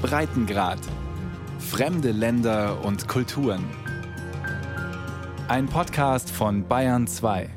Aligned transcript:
Breitengrad. 0.00 0.78
Fremde 1.58 2.10
Länder 2.10 2.84
und 2.84 3.06
Kulturen. 3.06 3.64
Ein 5.48 5.66
Podcast 5.66 6.30
von 6.30 6.66
Bayern 6.66 7.06
2. 7.06 7.50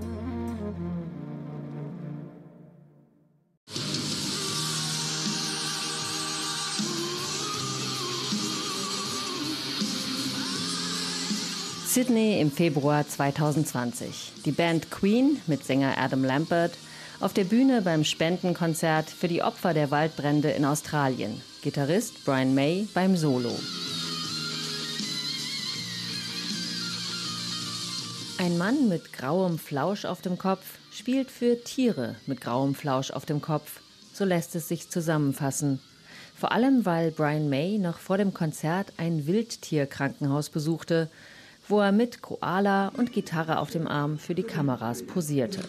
Sydney 11.88 12.42
im 12.42 12.52
Februar 12.52 13.08
2020. 13.08 14.34
Die 14.46 14.52
Band 14.52 14.90
Queen 14.90 15.40
mit 15.48 15.64
Sänger 15.64 15.98
Adam 15.98 16.24
Lambert 16.24 16.74
auf 17.20 17.34
der 17.34 17.44
Bühne 17.44 17.82
beim 17.82 18.04
Spendenkonzert 18.04 19.10
für 19.10 19.28
die 19.28 19.44
Opfer 19.44 19.74
der 19.74 19.92
Waldbrände 19.92 20.52
in 20.52 20.66
Australien. 20.66 21.42
Gitarrist 21.62 22.26
Brian 22.26 22.54
May 22.54 22.88
beim 22.94 23.16
Solo. 23.16 23.52
Ein 28.38 28.58
Mann 28.58 28.90
mit 28.90 29.14
grauem 29.14 29.58
Flausch 29.58 30.06
auf 30.06 30.22
dem 30.22 30.38
Kopf 30.38 30.66
spielt 30.92 31.32
für 31.32 31.64
Tiere 31.64 32.16
mit 32.26 32.42
grauem 32.42 32.76
Flausch 32.76 33.12
auf 33.12 33.26
dem 33.26 33.42
Kopf. 33.42 33.80
So 34.14 34.26
lässt 34.26 34.56
es 34.56 34.68
sich 34.68 34.90
zusammenfassen. 34.90 35.80
Vor 36.36 36.52
allem, 36.52 36.86
weil 36.86 37.12
Brian 37.12 37.50
May 37.50 37.78
noch 37.78 38.00
vor 38.00 38.18
dem 38.18 38.34
Konzert 38.34 38.92
ein 38.98 39.28
Wildtierkrankenhaus 39.28 40.50
besuchte 40.50 41.10
wo 41.68 41.80
er 41.80 41.92
mit 41.92 42.22
Koala 42.22 42.90
und 42.90 43.14
Gitarre 43.14 43.60
auf 43.60 43.70
dem 43.70 43.88
Arm 43.88 44.18
für 44.18 44.36
die 44.36 44.44
Kameras 44.44 45.04
posierte. 45.04 45.62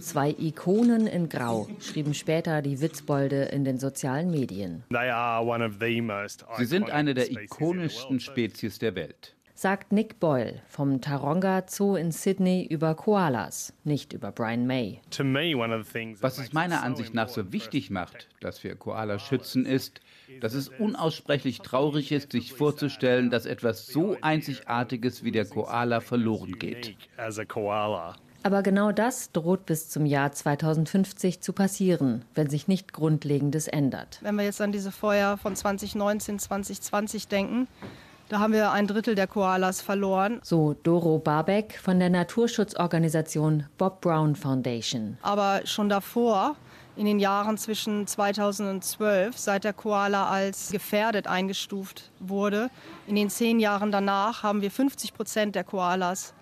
Zwei 0.00 0.34
Ikonen 0.38 1.06
in 1.06 1.28
Grau, 1.28 1.68
schrieben 1.80 2.14
später 2.14 2.62
die 2.62 2.80
Witzbolde 2.80 3.44
in 3.44 3.64
den 3.64 3.78
sozialen 3.78 4.30
Medien. 4.30 4.84
Sie 6.58 6.64
sind 6.64 6.90
eine 6.90 7.14
der 7.14 7.30
ikonischsten 7.30 8.20
Spezies 8.20 8.78
der 8.78 8.94
Welt 8.94 9.34
sagt 9.54 9.92
Nick 9.92 10.18
Boyle 10.18 10.60
vom 10.68 11.00
Taronga 11.00 11.64
Zoo 11.68 11.94
in 11.94 12.10
Sydney 12.10 12.66
über 12.68 12.94
Koalas, 12.94 13.72
nicht 13.84 14.12
über 14.12 14.32
Brian 14.32 14.66
May. 14.66 15.00
Was 16.20 16.38
es 16.38 16.52
meiner 16.52 16.82
Ansicht 16.82 17.14
nach 17.14 17.28
so 17.28 17.52
wichtig 17.52 17.90
macht, 17.90 18.28
dass 18.40 18.64
wir 18.64 18.74
Koalas 18.74 19.22
schützen, 19.22 19.64
ist, 19.64 20.00
dass 20.40 20.54
es 20.54 20.68
unaussprechlich 20.68 21.60
traurig 21.60 22.10
ist, 22.10 22.32
sich 22.32 22.52
vorzustellen, 22.52 23.30
dass 23.30 23.46
etwas 23.46 23.86
so 23.86 24.16
Einzigartiges 24.20 25.22
wie 25.22 25.32
der 25.32 25.46
Koala 25.46 26.00
verloren 26.00 26.58
geht. 26.58 26.96
Aber 28.44 28.62
genau 28.62 28.92
das 28.92 29.32
droht 29.32 29.64
bis 29.64 29.88
zum 29.88 30.04
Jahr 30.04 30.30
2050 30.30 31.40
zu 31.40 31.54
passieren, 31.54 32.26
wenn 32.34 32.50
sich 32.50 32.68
nicht 32.68 32.92
Grundlegendes 32.92 33.68
ändert. 33.68 34.18
Wenn 34.20 34.36
wir 34.36 34.44
jetzt 34.44 34.60
an 34.60 34.70
diese 34.70 34.92
Feuer 34.92 35.38
von 35.38 35.56
2019, 35.56 36.38
2020 36.38 37.28
denken, 37.28 37.68
da 38.28 38.40
haben 38.40 38.52
wir 38.52 38.70
ein 38.70 38.86
Drittel 38.86 39.14
der 39.14 39.28
Koalas 39.28 39.80
verloren. 39.80 40.40
So 40.42 40.76
Doro 40.82 41.18
Barbeck 41.18 41.78
von 41.82 41.98
der 41.98 42.10
Naturschutzorganisation 42.10 43.64
Bob 43.78 44.02
Brown 44.02 44.36
Foundation. 44.36 45.16
Aber 45.22 45.62
schon 45.64 45.88
davor, 45.88 46.54
in 46.96 47.06
den 47.06 47.20
Jahren 47.20 47.56
zwischen 47.56 48.06
2012, 48.06 49.38
seit 49.38 49.64
der 49.64 49.72
Koala 49.72 50.28
als 50.28 50.70
gefährdet 50.70 51.26
eingestuft 51.26 52.10
wurde, 52.20 52.68
in 53.06 53.16
den 53.16 53.30
zehn 53.30 53.58
Jahren 53.58 53.90
danach 53.90 54.42
haben 54.42 54.60
wir 54.60 54.70
50 54.70 55.14
Prozent 55.14 55.54
der 55.54 55.64
Koalas 55.64 56.34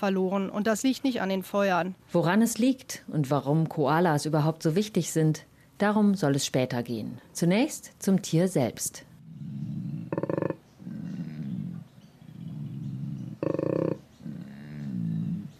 verloren. 0.00 0.50
Und 0.50 0.66
das 0.66 0.82
liegt 0.82 1.04
nicht 1.04 1.20
an 1.20 1.28
den 1.28 1.44
Feuern. 1.44 1.94
Woran 2.10 2.42
es 2.42 2.58
liegt 2.58 3.04
und 3.08 3.30
warum 3.30 3.68
Koalas 3.68 4.26
überhaupt 4.26 4.62
so 4.62 4.74
wichtig 4.74 5.12
sind, 5.12 5.44
darum 5.78 6.14
soll 6.14 6.34
es 6.34 6.46
später 6.46 6.82
gehen. 6.82 7.18
Zunächst 7.32 7.92
zum 8.02 8.22
Tier 8.22 8.48
selbst. 8.48 9.04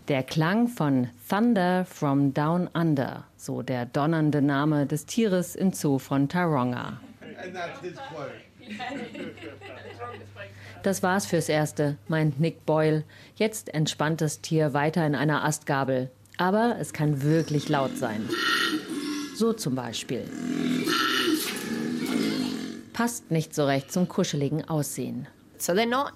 Der 0.08 0.24
Klang 0.24 0.66
von 0.66 1.06
Thunder 1.28 1.84
from 1.84 2.34
Down 2.34 2.68
Under, 2.74 3.24
so 3.36 3.62
der 3.62 3.86
donnernde 3.86 4.42
Name 4.42 4.86
des 4.86 5.06
Tieres 5.06 5.54
im 5.54 5.72
Zoo 5.72 6.00
von 6.00 6.28
Taronga. 6.28 6.98
Das 10.82 11.02
war's 11.02 11.26
fürs 11.26 11.50
Erste, 11.50 11.98
meint 12.08 12.40
Nick 12.40 12.64
Boyle. 12.64 13.04
Jetzt 13.36 13.74
entspannt 13.74 14.22
das 14.22 14.40
Tier 14.40 14.72
weiter 14.72 15.06
in 15.06 15.14
einer 15.14 15.44
Astgabel. 15.44 16.10
Aber 16.38 16.76
es 16.80 16.94
kann 16.94 17.22
wirklich 17.22 17.68
laut 17.68 17.98
sein. 17.98 18.26
So 19.36 19.52
zum 19.52 19.74
Beispiel. 19.74 20.24
Passt 22.94 23.30
nicht 23.30 23.54
so 23.54 23.66
recht 23.66 23.92
zum 23.92 24.08
kuscheligen 24.08 24.66
Aussehen. 24.68 25.26
So 25.58 25.74
they're 25.74 25.86
not 25.86 26.12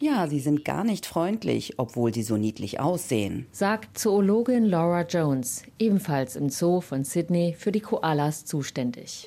ja, 0.00 0.26
sie 0.26 0.40
sind 0.40 0.64
gar 0.64 0.84
nicht 0.84 1.06
freundlich, 1.06 1.74
obwohl 1.78 2.12
sie 2.12 2.22
so 2.22 2.36
niedlich 2.36 2.80
aussehen, 2.80 3.46
sagt 3.50 3.98
Zoologin 3.98 4.64
Laura 4.64 5.02
Jones, 5.02 5.62
ebenfalls 5.78 6.36
im 6.36 6.50
Zoo 6.50 6.80
von 6.80 7.04
Sydney 7.04 7.54
für 7.58 7.72
die 7.72 7.80
Koalas 7.80 8.44
zuständig. 8.44 9.26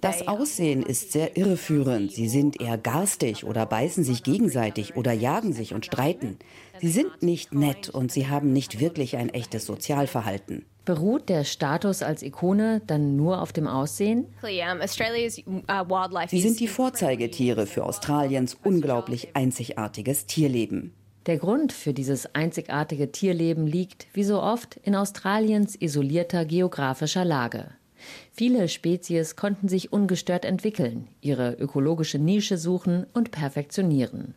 Das 0.00 0.28
Aussehen 0.28 0.82
ist 0.82 1.12
sehr 1.12 1.36
irreführend. 1.36 2.12
Sie 2.12 2.28
sind 2.28 2.60
eher 2.60 2.78
garstig 2.78 3.44
oder 3.44 3.66
beißen 3.66 4.04
sich 4.04 4.22
gegenseitig 4.22 4.96
oder 4.96 5.12
jagen 5.12 5.52
sich 5.52 5.74
und 5.74 5.86
streiten. 5.86 6.38
Sie 6.80 6.90
sind 6.90 7.22
nicht 7.22 7.52
nett 7.54 7.88
und 7.88 8.10
sie 8.12 8.28
haben 8.28 8.52
nicht 8.52 8.80
wirklich 8.80 9.16
ein 9.16 9.28
echtes 9.28 9.66
Sozialverhalten. 9.66 10.64
Beruht 10.84 11.28
der 11.28 11.44
Status 11.44 12.02
als 12.02 12.22
Ikone 12.22 12.82
dann 12.88 13.14
nur 13.14 13.40
auf 13.40 13.52
dem 13.52 13.68
Aussehen? 13.68 14.26
Uh, 14.42 14.48
Sie 16.26 16.40
sind 16.40 16.58
die 16.58 16.66
Vorzeigetiere 16.66 17.66
für 17.66 17.84
Australiens 17.84 18.56
unglaublich 18.64 19.36
einzigartiges 19.36 20.26
Tierleben. 20.26 20.92
Der 21.26 21.38
Grund 21.38 21.72
für 21.72 21.94
dieses 21.94 22.34
einzigartige 22.34 23.12
Tierleben 23.12 23.68
liegt, 23.68 24.08
wie 24.12 24.24
so 24.24 24.42
oft, 24.42 24.76
in 24.82 24.96
Australiens 24.96 25.76
isolierter 25.80 26.44
geografischer 26.44 27.24
Lage. 27.24 27.70
Viele 28.32 28.68
Spezies 28.68 29.36
konnten 29.36 29.68
sich 29.68 29.92
ungestört 29.92 30.44
entwickeln, 30.44 31.06
ihre 31.20 31.52
ökologische 31.52 32.18
Nische 32.18 32.58
suchen 32.58 33.06
und 33.12 33.30
perfektionieren. 33.30 34.34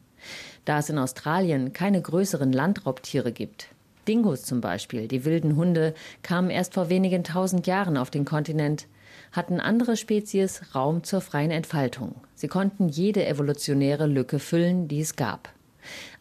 Da 0.63 0.77
es 0.77 0.89
in 0.89 1.00
Australien 1.00 1.73
keine 1.73 2.01
größeren 2.01 2.51
Landraubtiere 2.51 3.31
gibt, 3.31 3.69
Dingos 4.07 4.43
zum 4.43 4.61
Beispiel, 4.61 5.07
die 5.07 5.25
wilden 5.25 5.55
Hunde, 5.55 5.93
kamen 6.21 6.49
erst 6.49 6.73
vor 6.73 6.89
wenigen 6.89 7.23
tausend 7.23 7.67
Jahren 7.67 7.97
auf 7.97 8.09
den 8.09 8.25
Kontinent, 8.25 8.88
hatten 9.31 9.59
andere 9.59 9.97
Spezies 9.97 10.61
Raum 10.75 11.03
zur 11.03 11.21
freien 11.21 11.51
Entfaltung. 11.51 12.15
Sie 12.35 12.47
konnten 12.47 12.89
jede 12.89 13.25
evolutionäre 13.25 14.05
Lücke 14.05 14.39
füllen, 14.39 14.88
die 14.88 15.01
es 15.01 15.15
gab. 15.15 15.49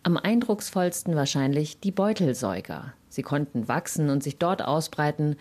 Am 0.02 0.16
eindrucksvollsten 0.16 1.14
wahrscheinlich 1.16 1.80
die 1.80 1.92
Beutelsäuger. 1.92 2.92
Sie 3.08 3.22
konnten 3.22 3.68
wachsen 3.68 4.10
und 4.10 4.22
sich 4.22 4.38
dort 4.38 4.62
ausbreiten, 4.62 5.36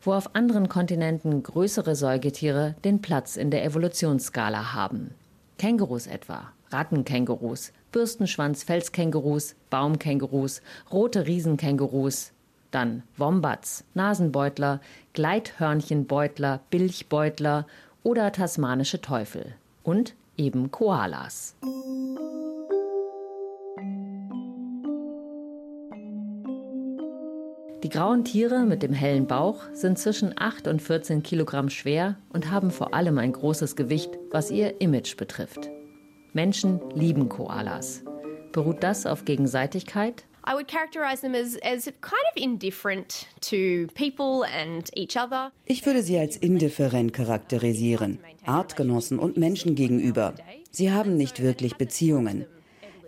wo 0.00 0.12
auf 0.12 0.34
anderen 0.34 0.68
Kontinenten 0.68 1.42
größere 1.42 1.94
Säugetiere 1.94 2.74
den 2.84 3.02
Platz 3.02 3.36
in 3.36 3.50
der 3.50 3.64
Evolutionsskala 3.64 4.72
haben. 4.72 5.14
Kängurus 5.58 6.06
etwa, 6.06 6.52
Rattenkängurus, 6.70 7.72
Bürstenschwanz-Felskängurus, 7.92 9.54
Baumkängurus, 9.70 10.62
rote 10.92 11.26
Riesenkängurus, 11.26 12.32
dann 12.70 13.02
Wombats, 13.16 13.84
Nasenbeutler, 13.94 14.80
Gleithörnchenbeutler, 15.14 16.60
Bilchbeutler 16.70 17.66
oder 18.02 18.32
tasmanische 18.32 19.00
Teufel 19.00 19.54
und 19.82 20.14
eben 20.36 20.70
Koalas. 20.70 21.56
Die 27.84 27.90
grauen 27.90 28.24
Tiere 28.24 28.66
mit 28.66 28.82
dem 28.82 28.92
hellen 28.92 29.26
Bauch 29.26 29.62
sind 29.72 29.98
zwischen 29.98 30.34
8 30.36 30.66
und 30.66 30.82
14 30.82 31.22
Kilogramm 31.22 31.70
schwer 31.70 32.16
und 32.30 32.50
haben 32.50 32.70
vor 32.70 32.92
allem 32.92 33.18
ein 33.18 33.32
großes 33.32 33.76
Gewicht, 33.76 34.10
was 34.30 34.50
ihr 34.50 34.80
Image 34.80 35.16
betrifft. 35.16 35.70
Menschen 36.32 36.80
lieben 36.94 37.28
Koalas. 37.28 38.02
Beruht 38.52 38.82
das 38.82 39.06
auf 39.06 39.24
Gegenseitigkeit? 39.24 40.24
I 40.46 40.54
would 40.54 40.68
characterize 40.68 41.20
them 41.20 41.34
as, 41.34 41.58
as 41.62 41.84
kind 41.84 42.24
of 42.34 42.42
indifferent 42.42 43.26
to 43.42 43.86
people 43.94 44.44
and 44.44 44.90
each 44.96 45.16
other. 45.16 45.52
Ich 45.66 45.84
würde 45.84 46.02
sie 46.02 46.18
als 46.18 46.36
indifferent 46.36 47.12
charakterisieren, 47.12 48.18
Artgenossen 48.46 49.18
und 49.18 49.36
Menschen 49.36 49.74
gegenüber. 49.74 50.34
Sie 50.70 50.90
haben 50.90 51.16
nicht 51.16 51.42
wirklich 51.42 51.76
Beziehungen. 51.76 52.46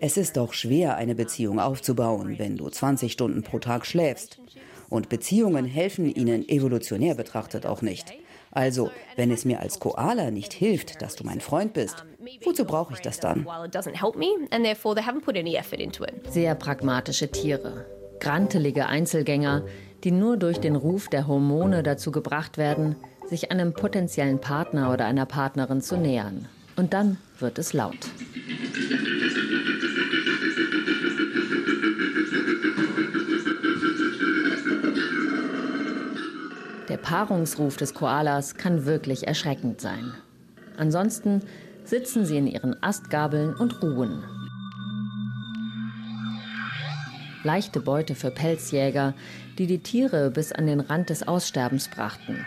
Es 0.00 0.17
ist 0.17 0.37
doch 0.37 0.52
schwer, 0.52 0.96
eine 0.96 1.14
Beziehung 1.14 1.61
aufzubauen, 1.61 2.38
wenn 2.38 2.56
du 2.56 2.69
20 2.69 3.12
Stunden 3.12 3.43
pro 3.43 3.58
Tag 3.58 3.87
schläfst. 3.87 4.38
Und 4.88 5.08
Beziehungen 5.08 5.64
helfen 5.64 6.12
ihnen 6.12 6.49
evolutionär 6.49 7.14
betrachtet 7.14 7.64
auch 7.64 7.81
nicht. 7.81 8.12
Also, 8.52 8.91
wenn 9.17 9.31
es 9.31 9.44
mir 9.44 9.61
als 9.61 9.79
Koala 9.79 10.31
nicht 10.31 10.52
hilft, 10.52 11.02
dass 11.02 11.14
du 11.14 11.25
mein 11.25 11.41
Freund 11.41 11.73
bist, 11.73 12.05
wozu 12.44 12.64
brauche 12.64 12.94
ich 12.94 13.00
das 13.00 13.20
dann? 13.20 13.47
Sehr 16.29 16.55
pragmatische 16.56 17.31
Tiere. 17.31 17.87
Grantelige 18.19 18.87
Einzelgänger, 18.87 19.64
die 20.05 20.11
nur 20.11 20.37
durch 20.37 20.58
den 20.58 20.76
Ruf 20.76 21.08
der 21.08 21.26
Hormone 21.26 21.82
dazu 21.82 22.11
gebracht 22.11 22.58
werden, 22.58 22.97
sich 23.26 23.50
einem 23.52 23.73
potenziellen 23.73 24.41
Partner 24.41 24.93
oder 24.93 25.06
einer 25.06 25.26
Partnerin 25.26 25.81
zu 25.81 25.96
nähern. 25.96 26.49
Und 26.76 26.93
dann 26.93 27.19
wird 27.38 27.58
es 27.58 27.73
laut. 27.73 27.99
Paarungsruf 37.02 37.76
des 37.76 37.94
Koalas 37.94 38.55
kann 38.55 38.85
wirklich 38.87 39.26
erschreckend 39.26 39.81
sein. 39.81 40.12
Ansonsten 40.76 41.43
sitzen 41.85 42.25
sie 42.25 42.38
in 42.38 42.47
ihren 42.47 42.81
Astgabeln 42.82 43.55
und 43.55 43.82
ruhen. 43.82 44.23
Leichte 47.43 47.81
Beute 47.81 48.14
für 48.14 48.31
Pelzjäger, 48.31 49.14
die 49.58 49.67
die 49.67 49.82
Tiere 49.82 50.31
bis 50.31 50.52
an 50.52 50.67
den 50.67 50.81
Rand 50.81 51.11
des 51.11 51.26
Aussterbens 51.26 51.88
brachten. 51.88 52.44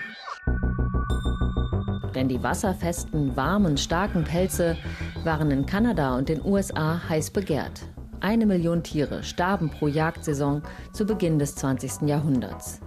Denn 2.13 2.29
die 2.29 2.43
wasserfesten, 2.43 3.35
warmen, 3.35 3.77
starken 3.77 4.23
Pelze 4.23 4.77
waren 5.23 5.49
in 5.49 5.65
Kanada 5.65 6.15
und 6.15 6.29
den 6.29 6.45
USA 6.45 7.01
heiß 7.09 7.31
begehrt. 7.31 7.81
Eine 8.19 8.45
Million 8.45 8.83
Tiere 8.83 9.23
starben 9.23 9.71
pro 9.71 9.87
Jagdsaison 9.87 10.61
zu 10.93 11.05
Beginn 11.05 11.39
des 11.39 11.55
20. 11.55 12.07
Jahrhunderts. 12.07 12.82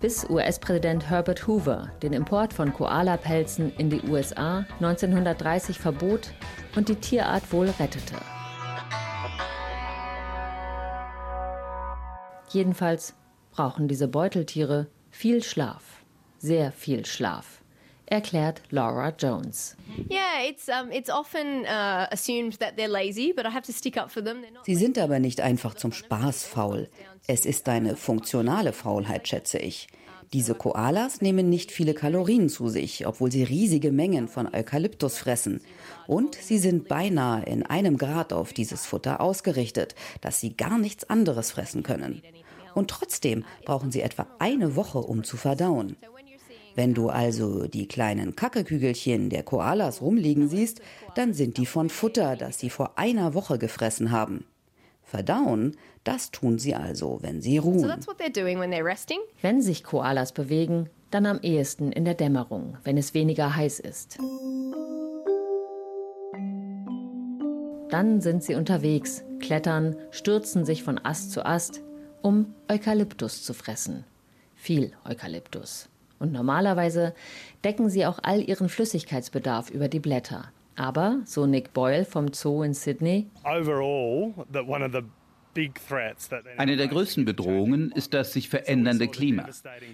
Bis 0.00 0.28
US-Präsident 0.28 1.10
Herbert 1.10 1.46
Hoover 1.46 1.90
den 2.02 2.12
Import 2.12 2.52
von 2.52 2.72
Koala-Pelzen 2.72 3.72
in 3.76 3.90
die 3.90 4.02
USA 4.02 4.64
1930 4.80 5.78
verbot 5.78 6.32
und 6.76 6.88
die 6.88 6.96
Tierart 6.96 7.52
wohl 7.52 7.68
rettete. 7.78 8.16
Jedenfalls 12.50 13.14
brauchen 13.52 13.88
diese 13.88 14.08
Beuteltiere 14.08 14.88
viel 15.10 15.42
Schlaf, 15.42 16.04
sehr 16.38 16.72
viel 16.72 17.06
Schlaf, 17.06 17.59
erklärt 18.10 18.62
Laura 18.70 19.14
Jones. 19.18 19.76
Sie 24.64 24.74
sind 24.74 24.98
aber 24.98 25.18
nicht 25.18 25.40
einfach 25.40 25.74
zum 25.74 25.92
Spaß 25.92 26.44
faul. 26.44 26.88
Es 27.26 27.46
ist 27.46 27.68
eine 27.68 27.96
funktionale 27.96 28.72
Faulheit, 28.72 29.28
schätze 29.28 29.58
ich. 29.58 29.88
Diese 30.32 30.54
Koalas 30.54 31.22
nehmen 31.22 31.48
nicht 31.48 31.72
viele 31.72 31.92
Kalorien 31.92 32.48
zu 32.48 32.68
sich, 32.68 33.04
obwohl 33.06 33.32
sie 33.32 33.42
riesige 33.42 33.90
Mengen 33.90 34.28
von 34.28 34.52
Eukalyptus 34.52 35.18
fressen. 35.18 35.60
Und 36.06 36.36
sie 36.36 36.58
sind 36.58 36.86
beinahe 36.86 37.44
in 37.46 37.64
einem 37.64 37.98
Grad 37.98 38.32
auf 38.32 38.52
dieses 38.52 38.86
Futter 38.86 39.20
ausgerichtet, 39.20 39.96
dass 40.20 40.40
sie 40.40 40.56
gar 40.56 40.78
nichts 40.78 41.08
anderes 41.10 41.50
fressen 41.50 41.82
können. 41.82 42.22
Und 42.74 42.90
trotzdem 42.90 43.44
brauchen 43.64 43.90
sie 43.90 44.02
etwa 44.02 44.26
eine 44.38 44.76
Woche, 44.76 44.98
um 44.98 45.24
zu 45.24 45.36
verdauen. 45.36 45.96
Wenn 46.74 46.94
du 46.94 47.08
also 47.08 47.66
die 47.66 47.88
kleinen 47.88 48.36
Kackekügelchen 48.36 49.30
der 49.30 49.42
Koalas 49.42 50.00
rumliegen 50.00 50.48
siehst, 50.48 50.80
dann 51.14 51.34
sind 51.34 51.56
die 51.56 51.66
von 51.66 51.90
Futter, 51.90 52.36
das 52.36 52.58
sie 52.58 52.70
vor 52.70 52.98
einer 52.98 53.34
Woche 53.34 53.58
gefressen 53.58 54.10
haben. 54.10 54.44
Verdauen, 55.02 55.76
das 56.04 56.30
tun 56.30 56.58
sie 56.58 56.74
also, 56.74 57.18
wenn 57.22 57.42
sie 57.42 57.58
ruhen. 57.58 57.92
Wenn 59.42 59.62
sich 59.62 59.82
Koalas 59.82 60.32
bewegen, 60.32 60.88
dann 61.10 61.26
am 61.26 61.40
ehesten 61.42 61.90
in 61.90 62.04
der 62.04 62.14
Dämmerung, 62.14 62.76
wenn 62.84 62.96
es 62.96 63.12
weniger 63.14 63.56
heiß 63.56 63.80
ist. 63.80 64.18
Dann 67.90 68.20
sind 68.20 68.44
sie 68.44 68.54
unterwegs, 68.54 69.24
klettern, 69.40 69.96
stürzen 70.12 70.64
sich 70.64 70.84
von 70.84 71.04
Ast 71.04 71.32
zu 71.32 71.44
Ast, 71.44 71.82
um 72.22 72.54
Eukalyptus 72.70 73.42
zu 73.42 73.52
fressen. 73.52 74.04
Viel 74.54 74.92
Eukalyptus. 75.04 75.88
Und 76.20 76.32
normalerweise 76.32 77.14
decken 77.64 77.90
sie 77.90 78.06
auch 78.06 78.20
all 78.22 78.40
ihren 78.42 78.68
Flüssigkeitsbedarf 78.68 79.70
über 79.70 79.88
die 79.88 79.98
Blätter. 79.98 80.44
Aber, 80.76 81.18
so 81.24 81.46
Nick 81.46 81.72
Boyle 81.72 82.04
vom 82.04 82.32
Zoo 82.32 82.62
in 82.62 82.74
Sydney, 82.74 83.26
eine 86.56 86.76
der 86.76 86.88
größten 86.88 87.24
Bedrohungen 87.24 87.90
ist 87.92 88.14
das 88.14 88.32
sich 88.32 88.48
verändernde 88.48 89.08
Klima. 89.08 89.48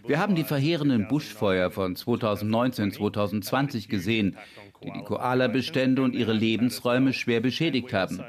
Wir 0.06 0.19
haben 0.19 0.35
die 0.35 0.44
verheerenden 0.44 1.08
Buschfeuer 1.08 1.70
von 1.70 1.97
2019, 1.97 2.93
2020 2.93 3.88
gesehen, 3.88 4.37
die 4.82 4.91
die 4.91 5.03
Koala-Bestände 5.03 6.03
und 6.03 6.14
ihre 6.14 6.32
Lebensräume 6.32 7.12
schwer 7.12 7.41
beschädigt 7.41 7.93
haben. 7.93 8.23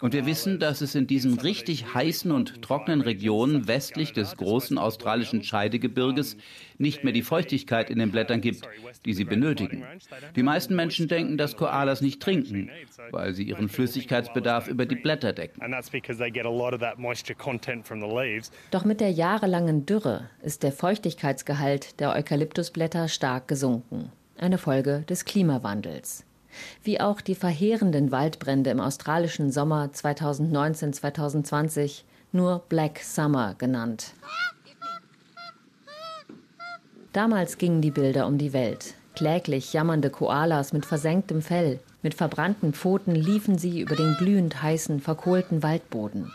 Und 0.00 0.12
wir 0.12 0.26
wissen, 0.26 0.60
dass 0.60 0.80
es 0.80 0.94
in 0.94 1.06
diesen 1.06 1.38
richtig 1.40 1.94
heißen 1.94 2.30
und 2.30 2.62
trockenen 2.62 3.00
Regionen 3.00 3.66
westlich 3.66 4.12
des 4.12 4.36
großen 4.36 4.78
australischen 4.78 5.42
Scheidegebirges 5.42 6.36
nicht 6.78 7.02
mehr 7.02 7.12
die 7.12 7.22
Feuchtigkeit 7.22 7.90
in 7.90 7.98
den 7.98 8.12
Blättern 8.12 8.40
gibt, 8.40 8.68
die 9.04 9.14
sie 9.14 9.24
benötigen. 9.24 9.84
Die 10.36 10.44
meisten 10.44 10.76
Menschen 10.76 11.08
denken, 11.08 11.36
dass 11.36 11.56
Koalas 11.56 12.00
nicht 12.00 12.22
trinken, 12.22 12.70
weil 13.10 13.34
sie 13.34 13.42
ihren 13.42 13.68
Flüssigkeitsbedarf 13.68 14.68
über 14.68 14.86
die 14.86 14.96
Blätter 14.96 15.32
decken. 15.32 15.60
Doch 18.70 18.84
mit 18.84 19.00
der 19.00 19.10
jahrelangen 19.10 19.86
Dürre 19.86 20.28
ist 20.42 20.62
der 20.62 20.72
Feuchtigkeitsgehalt 20.72 22.00
der 22.00 22.14
Eukalyptusblätter 22.14 23.08
stark 23.08 23.48
gesunken 23.48 24.12
eine 24.38 24.58
Folge 24.58 25.04
des 25.08 25.24
Klimawandels. 25.24 26.24
Wie 26.82 27.00
auch 27.00 27.20
die 27.20 27.34
verheerenden 27.34 28.10
Waldbrände 28.10 28.70
im 28.70 28.80
australischen 28.80 29.52
Sommer 29.52 29.90
2019-2020, 29.92 32.04
nur 32.32 32.62
Black 32.68 33.00
Summer 33.00 33.54
genannt. 33.58 34.14
Damals 37.12 37.58
gingen 37.58 37.82
die 37.82 37.90
Bilder 37.90 38.26
um 38.26 38.38
die 38.38 38.52
Welt. 38.52 38.94
Kläglich 39.14 39.72
jammernde 39.72 40.10
Koalas 40.10 40.72
mit 40.72 40.86
versenktem 40.86 41.42
Fell, 41.42 41.80
mit 42.02 42.14
verbrannten 42.14 42.72
Pfoten 42.72 43.14
liefen 43.14 43.58
sie 43.58 43.80
über 43.80 43.96
den 43.96 44.14
glühend 44.18 44.62
heißen, 44.62 45.00
verkohlten 45.00 45.64
Waldboden. 45.64 46.30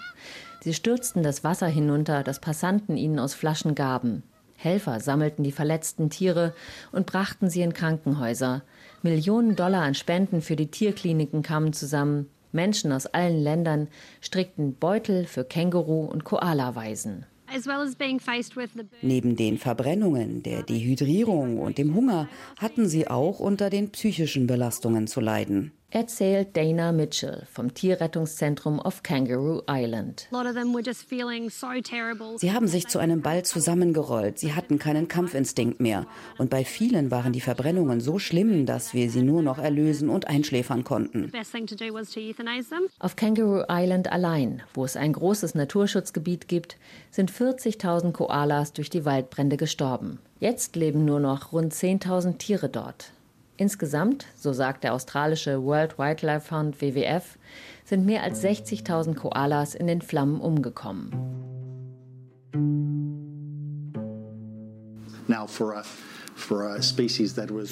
Sie 0.63 0.73
stürzten 0.73 1.23
das 1.23 1.43
Wasser 1.43 1.67
hinunter, 1.67 2.23
das 2.23 2.39
Passanten 2.39 2.95
ihnen 2.95 3.19
aus 3.19 3.33
Flaschen 3.33 3.75
gaben. 3.75 4.23
Helfer 4.55 5.01
sammelten 5.01 5.43
die 5.43 5.51
verletzten 5.51 6.09
Tiere 6.09 6.55
und 6.93 7.05
brachten 7.05 7.49
sie 7.49 7.63
in 7.63 7.73
Krankenhäuser. 7.73 8.63
Millionen 9.01 9.57
Dollar 9.57 9.81
an 9.81 9.93
Spenden 9.93 10.41
für 10.41 10.55
die 10.55 10.71
Tierkliniken 10.71 11.41
kamen 11.41 11.73
zusammen. 11.73 12.29
Menschen 12.53 12.93
aus 12.93 13.07
allen 13.07 13.43
Ländern 13.43 13.89
strickten 14.21 14.75
Beutel 14.75 15.25
für 15.25 15.41
Känguru- 15.41 16.05
und 16.05 16.23
Koala-Waisen. 16.23 17.25
Neben 19.01 19.35
den 19.35 19.57
Verbrennungen, 19.57 20.43
der 20.43 20.63
Dehydrierung 20.63 21.59
und 21.59 21.77
dem 21.77 21.93
Hunger 21.93 22.29
hatten 22.57 22.87
sie 22.87 23.09
auch 23.09 23.41
unter 23.41 23.69
den 23.69 23.89
psychischen 23.89 24.47
Belastungen 24.47 25.07
zu 25.07 25.19
leiden 25.19 25.73
erzählt 25.93 26.57
Dana 26.57 26.91
Mitchell 26.91 27.43
vom 27.51 27.73
Tierrettungszentrum 27.75 28.79
auf 28.79 29.03
Kangaroo 29.03 29.61
Island. 29.69 30.27
Sie 32.37 32.51
haben 32.51 32.67
sich 32.67 32.87
zu 32.87 32.97
einem 32.97 33.21
Ball 33.21 33.45
zusammengerollt, 33.45 34.39
sie 34.39 34.53
hatten 34.53 34.79
keinen 34.79 35.07
Kampfinstinkt 35.07 35.79
mehr. 35.79 36.07
Und 36.39 36.49
bei 36.49 36.65
vielen 36.65 37.11
waren 37.11 37.31
die 37.31 37.41
Verbrennungen 37.41 38.01
so 38.01 38.17
schlimm, 38.17 38.65
dass 38.65 38.95
wir 38.95 39.11
sie 39.11 39.21
nur 39.21 39.43
noch 39.43 39.59
erlösen 39.59 40.09
und 40.09 40.27
einschläfern 40.27 40.83
konnten. 40.83 41.31
Auf 42.99 43.15
Kangaroo 43.15 43.63
Island 43.69 44.11
allein, 44.11 44.63
wo 44.73 44.85
es 44.85 44.97
ein 44.97 45.13
großes 45.13 45.53
Naturschutzgebiet 45.53 46.47
gibt, 46.47 46.77
sind 47.11 47.31
40.000 47.31 48.13
Koalas 48.13 48.73
durch 48.73 48.89
die 48.89 49.05
Waldbrände 49.05 49.57
gestorben. 49.57 50.17
Jetzt 50.39 50.75
leben 50.75 51.05
nur 51.05 51.19
noch 51.19 51.51
rund 51.51 51.71
10.000 51.71 52.39
Tiere 52.39 52.69
dort. 52.69 53.13
Insgesamt, 53.55 54.25
so 54.35 54.51
sagt 54.51 54.83
der 54.83 54.93
australische 54.93 55.63
World 55.63 55.99
Wildlife 55.99 56.47
Fund 56.47 56.81
WWF, 56.81 57.37
sind 57.85 58.05
mehr 58.05 58.23
als 58.23 58.43
60.000 58.43 59.13
Koalas 59.13 59.75
in 59.75 59.85
den 59.85 60.01
Flammen 60.01 60.41
umgekommen. 60.41 61.11
Für 65.47 65.83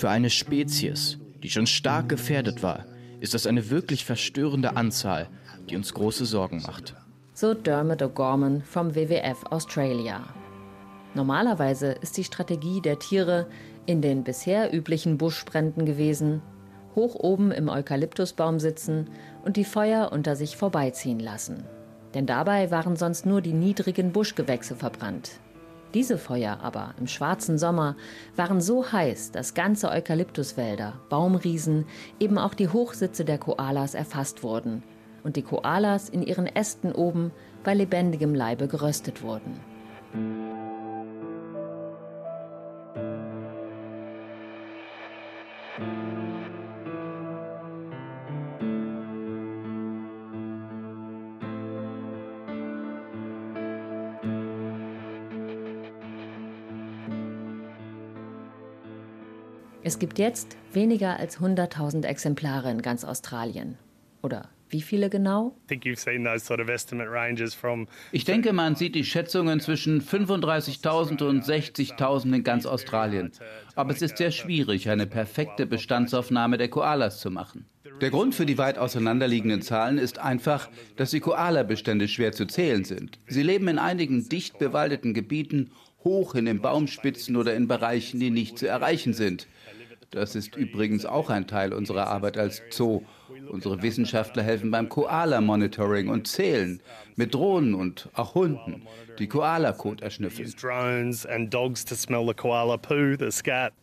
eine 0.10 0.30
Spezies, 0.30 1.18
die 1.42 1.50
schon 1.50 1.68
stark 1.68 2.10
gefährdet 2.10 2.62
war, 2.62 2.86
ist 3.20 3.34
das 3.34 3.48
eine 3.48 3.70
wirklich 3.70 4.06
verstörende 4.06 4.76
Anzahl, 4.76 5.30
die 5.70 5.76
uns 5.76 5.94
große 5.94 6.26
Sorgen 6.26 6.62
macht. 6.62 6.96
So 7.34 7.54
Dermot 7.54 8.04
O'Gorman 8.04 8.62
vom 8.64 8.96
WWF 8.96 9.46
Australia. 9.50 10.22
Normalerweise 11.14 11.92
ist 11.92 12.18
die 12.18 12.24
Strategie 12.24 12.82
der 12.82 13.00
Tiere, 13.00 13.48
in 13.86 14.02
den 14.02 14.24
bisher 14.24 14.74
üblichen 14.74 15.18
Buschbränden 15.18 15.86
gewesen, 15.86 16.42
hoch 16.96 17.16
oben 17.16 17.52
im 17.52 17.70
Eukalyptusbaum 17.70 18.60
sitzen 18.60 19.10
und 19.44 19.58
die 19.58 19.66
Feuer 19.66 20.12
unter 20.12 20.36
sich 20.36 20.58
vorbeiziehen 20.58 21.20
lassen. 21.20 21.64
Denn 22.14 22.26
dabei 22.26 22.72
waren 22.72 22.96
sonst 22.96 23.26
nur 23.26 23.42
die 23.42 23.54
niedrigen 23.54 24.12
Buschgewächse 24.12 24.76
verbrannt. 24.76 25.40
Diese 25.94 26.18
Feuer 26.18 26.60
aber 26.62 26.94
im 27.00 27.08
schwarzen 27.08 27.58
Sommer 27.58 27.96
waren 28.36 28.62
so 28.62 28.92
heiß, 28.92 29.32
dass 29.32 29.54
ganze 29.54 29.90
Eukalyptuswälder, 29.90 30.94
Baumriesen, 31.10 31.86
eben 32.20 32.38
auch 32.38 32.54
die 32.54 32.70
Hochsitze 32.70 33.26
der 33.26 33.38
Koalas 33.38 33.94
erfasst 33.94 34.44
wurden 34.44 34.84
und 35.24 35.36
die 35.36 35.42
Koalas 35.42 36.10
in 36.10 36.24
ihren 36.24 36.48
Ästen 36.48 36.94
oben 36.94 37.32
bei 37.64 37.74
lebendigem 37.74 38.34
Leibe 38.34 38.68
geröstet 38.68 39.22
wurden. 39.22 39.60
Es 59.84 59.98
gibt 59.98 60.20
jetzt 60.20 60.58
weniger 60.74 61.18
als 61.18 61.40
100.000 61.40 62.06
Exemplare 62.06 62.70
in 62.70 62.84
ganz 62.84 63.04
Australien. 63.04 63.80
Oder 64.22 64.50
wie 64.70 64.82
viele 64.82 65.10
genau? 65.10 65.56
Ich 68.12 68.26
denke, 68.26 68.54
man 68.54 68.76
sieht 68.76 68.94
die 68.94 69.04
Schätzungen 69.04 69.60
zwischen 69.60 70.02
35.000 70.04 71.24
und 71.24 71.44
60.000 71.44 72.36
in 72.36 72.44
ganz 72.44 72.68
Australien. 72.68 73.32
Aber 73.74 73.92
es 73.92 74.04
ist 74.04 74.18
sehr 74.18 74.30
schwierig, 74.30 74.88
eine 74.88 75.08
perfekte 75.08 75.66
Bestandsaufnahme 75.66 76.60
der 76.60 76.70
Koalas 76.70 77.20
zu 77.20 77.32
machen. 77.32 77.66
Der 78.02 78.12
Grund 78.12 78.36
für 78.36 78.46
die 78.46 78.58
weit 78.60 78.78
auseinanderliegenden 78.78 79.62
Zahlen 79.62 79.98
ist 79.98 80.20
einfach, 80.20 80.70
dass 80.96 81.10
die 81.10 81.20
Koalabestände 81.20 82.08
schwer 82.08 82.32
zu 82.32 82.46
zählen 82.46 82.84
sind. 82.84 83.20
Sie 83.28 83.44
leben 83.44 83.68
in 83.68 83.80
einigen 83.80 84.30
dicht 84.30 84.60
bewaldeten 84.60 85.14
Gebieten, 85.14 85.72
hoch 86.04 86.36
in 86.36 86.46
den 86.46 86.62
Baumspitzen 86.62 87.36
oder 87.36 87.56
in 87.56 87.68
Bereichen, 87.68 88.20
die 88.20 88.30
nicht 88.30 88.58
zu 88.58 88.68
erreichen 88.68 89.14
sind. 89.14 89.48
Das 90.12 90.36
ist 90.36 90.58
übrigens 90.58 91.06
auch 91.06 91.30
ein 91.30 91.48
Teil 91.48 91.72
unserer 91.74 92.08
Arbeit 92.08 92.38
als 92.38 92.62
Zoo. 92.70 93.02
Unsere 93.50 93.82
Wissenschaftler 93.82 94.44
helfen 94.44 94.70
beim 94.70 94.90
Koala-Monitoring 94.90 96.10
und 96.10 96.28
zählen 96.28 96.82
mit 97.16 97.34
Drohnen 97.34 97.74
und 97.74 98.10
auch 98.14 98.36
Hunden, 98.36 98.82
die 99.20 99.28
Koala-Kot 99.28 100.02
erschnüffeln. 100.02 100.46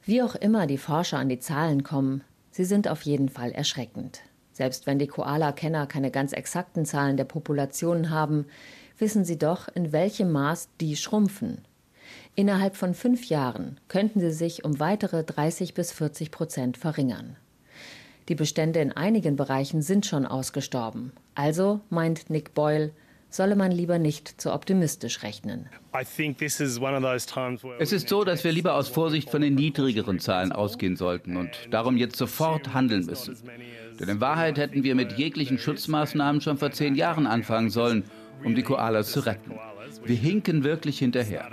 Wie 0.05 0.23
auch 0.23 0.35
immer 0.35 0.67
die 0.67 0.77
Forscher 0.77 1.17
an 1.19 1.31
die 1.31 1.39
Zahlen 1.39 1.83
kommen, 1.83 2.23
sie 2.51 2.67
sind 2.67 2.89
auf 2.89 3.03
jeden 3.03 3.31
Fall 3.31 3.53
erschreckend. 3.53 4.21
Selbst 4.53 4.87
wenn 4.87 4.99
die 4.99 5.07
Koala-Kenner 5.07 5.87
keine 5.87 6.11
ganz 6.11 6.35
exakten 6.35 6.85
Zahlen 6.85 7.17
der 7.17 7.25
Populationen 7.25 8.11
haben, 8.11 8.45
wissen 8.99 9.25
sie 9.25 9.39
doch, 9.39 9.69
in 9.75 9.93
welchem 9.93 10.31
Maß 10.31 10.69
die 10.81 10.97
schrumpfen 10.97 11.63
Innerhalb 12.39 12.77
von 12.77 12.95
fünf 12.95 13.29
Jahren 13.31 13.81
könnten 13.89 14.21
sie 14.21 14.31
sich 14.31 14.65
um 14.65 14.79
weitere 14.79 15.25
30 15.25 15.75
bis 15.75 15.91
40 15.91 16.31
Prozent 16.31 16.77
verringern. 16.77 17.35
Die 18.29 18.37
Bestände 18.37 18.79
in 18.79 18.93
einigen 18.93 19.35
Bereichen 19.35 19.83
sind 19.83 20.07
schon 20.07 20.25
ausgestorben. 20.25 21.11
Also, 21.35 21.81
meint 21.91 22.31
Nick 22.31 22.55
Boyle, 22.55 22.93
solle 23.29 23.57
man 23.57 23.73
lieber 23.73 23.99
nicht 23.99 24.41
zu 24.41 24.53
optimistisch 24.53 25.25
rechnen. 25.25 25.69
Es 27.81 27.93
ist 27.93 28.09
so, 28.09 28.23
dass 28.23 28.45
wir 28.45 28.53
lieber 28.53 28.75
aus 28.75 28.89
Vorsicht 28.89 29.31
von 29.31 29.43
den 29.43 29.57
niedrigeren 29.57 30.21
Zahlen 30.21 30.53
ausgehen 30.53 30.95
sollten 30.95 31.37
und 31.37 31.51
darum 31.73 31.97
jetzt 31.97 32.19
sofort 32.19 32.73
handeln 32.73 33.05
müssen. 33.05 33.37
Denn 33.99 34.09
in 34.09 34.21
Wahrheit 34.21 34.59
hätten 34.59 34.85
wir 34.85 34.95
mit 34.95 35.19
jeglichen 35.19 35.59
Schutzmaßnahmen 35.59 36.41
schon 36.41 36.57
vor 36.57 36.71
zehn 36.71 36.95
Jahren 36.95 37.27
anfangen 37.27 37.71
sollen, 37.71 38.05
um 38.45 38.55
die 38.55 38.63
Koalas 38.63 39.13
zu 39.13 39.21
retten. 39.21 39.53
Wir 40.05 40.17
hinken 40.17 40.65
wirklich 40.65 40.99
hinterher. 40.99 41.51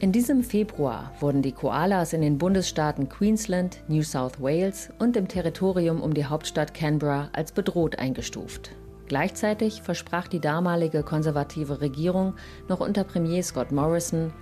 In 0.00 0.12
diesem 0.12 0.44
Februar 0.44 1.10
wurden 1.18 1.42
die 1.42 1.50
Koalas 1.50 2.12
in 2.12 2.20
den 2.20 2.38
Bundesstaaten 2.38 3.08
Queensland, 3.08 3.82
New 3.88 4.04
South 4.04 4.40
Wales 4.40 4.90
und 5.00 5.16
im 5.16 5.26
Territorium 5.26 6.00
um 6.00 6.14
die 6.14 6.24
Hauptstadt 6.24 6.72
Canberra 6.72 7.30
als 7.32 7.50
bedroht 7.50 7.98
eingestuft. 7.98 8.70
Gleichzeitig 9.08 9.82
versprach 9.82 10.28
die 10.28 10.38
damalige 10.38 11.02
konservative 11.02 11.80
Regierung 11.80 12.34
noch 12.68 12.78
unter 12.78 13.02
Premier 13.02 13.42
Scott 13.42 13.72
Morrison, 13.72 14.32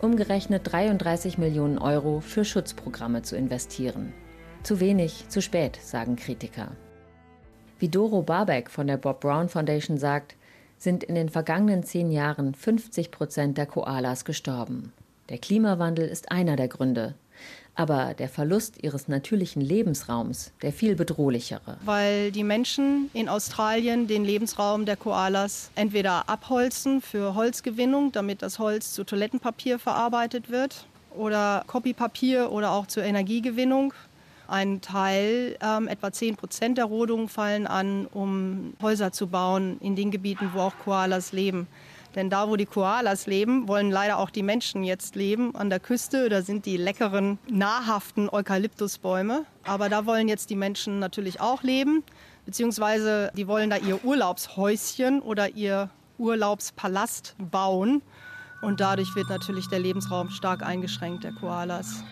umgerechnet 0.00 0.72
33 0.72 1.36
Millionen 1.36 1.76
Euro 1.76 2.20
für 2.20 2.46
Schutzprogramme 2.46 3.20
zu 3.20 3.36
investieren. 3.36 4.14
Zu 4.62 4.80
wenig, 4.80 5.28
zu 5.28 5.42
spät, 5.42 5.78
sagen 5.82 6.16
Kritiker. 6.16 6.68
Wie 7.78 7.90
Doro 7.90 8.22
Barbeck 8.22 8.70
von 8.70 8.86
der 8.86 8.96
Bob 8.96 9.20
Brown 9.20 9.50
Foundation 9.50 9.98
sagt, 9.98 10.36
sind 10.78 11.04
in 11.04 11.16
den 11.16 11.28
vergangenen 11.28 11.82
zehn 11.82 12.10
Jahren 12.10 12.54
50 12.54 13.10
Prozent 13.10 13.58
der 13.58 13.66
Koalas 13.66 14.24
gestorben. 14.24 14.94
Der 15.28 15.38
Klimawandel 15.38 16.08
ist 16.08 16.30
einer 16.30 16.56
der 16.56 16.68
Gründe. 16.68 17.14
Aber 17.74 18.12
der 18.12 18.28
Verlust 18.28 18.82
ihres 18.82 19.08
natürlichen 19.08 19.62
Lebensraums 19.62 20.52
der 20.60 20.72
viel 20.74 20.94
bedrohlichere. 20.94 21.78
Weil 21.84 22.30
die 22.30 22.44
Menschen 22.44 23.10
in 23.14 23.30
Australien 23.30 24.06
den 24.06 24.24
Lebensraum 24.24 24.84
der 24.84 24.96
Koalas 24.96 25.70
entweder 25.74 26.28
abholzen 26.28 27.00
für 27.00 27.34
Holzgewinnung, 27.34 28.12
damit 28.12 28.42
das 28.42 28.58
Holz 28.58 28.92
zu 28.92 29.04
Toilettenpapier 29.04 29.78
verarbeitet 29.78 30.50
wird, 30.50 30.86
oder 31.16 31.64
Copypapier 31.66 32.50
oder 32.50 32.72
auch 32.72 32.86
zur 32.86 33.04
Energiegewinnung. 33.04 33.94
Ein 34.48 34.80
Teil, 34.80 35.56
ähm, 35.62 35.88
etwa 35.88 36.12
10 36.12 36.36
Prozent 36.36 36.78
der 36.78 36.84
Rodungen 36.84 37.28
fallen 37.28 37.66
an, 37.66 38.06
um 38.12 38.74
Häuser 38.82 39.12
zu 39.12 39.28
bauen 39.28 39.78
in 39.80 39.96
den 39.96 40.10
Gebieten, 40.10 40.50
wo 40.52 40.60
auch 40.60 40.74
Koalas 40.84 41.32
leben. 41.32 41.66
Denn 42.14 42.28
da, 42.28 42.48
wo 42.48 42.56
die 42.56 42.66
Koalas 42.66 43.26
leben, 43.26 43.68
wollen 43.68 43.90
leider 43.90 44.18
auch 44.18 44.30
die 44.30 44.42
Menschen 44.42 44.84
jetzt 44.84 45.16
leben. 45.16 45.54
An 45.54 45.70
der 45.70 45.80
Küste, 45.80 46.28
da 46.28 46.42
sind 46.42 46.66
die 46.66 46.76
leckeren, 46.76 47.38
nahrhaften 47.48 48.28
Eukalyptusbäume. 48.28 49.44
Aber 49.64 49.88
da 49.88 50.04
wollen 50.06 50.28
jetzt 50.28 50.50
die 50.50 50.56
Menschen 50.56 50.98
natürlich 50.98 51.40
auch 51.40 51.62
leben. 51.62 52.04
Beziehungsweise 52.44 53.30
die 53.36 53.46
wollen 53.46 53.70
da 53.70 53.76
ihr 53.76 54.04
Urlaubshäuschen 54.04 55.20
oder 55.20 55.50
ihr 55.50 55.90
Urlaubspalast 56.18 57.34
bauen. 57.38 58.02
Und 58.60 58.80
dadurch 58.80 59.14
wird 59.14 59.28
natürlich 59.28 59.68
der 59.68 59.80
Lebensraum 59.80 60.30
stark 60.30 60.62
eingeschränkt 60.62 61.24
der 61.24 61.32
Koalas. 61.32 62.04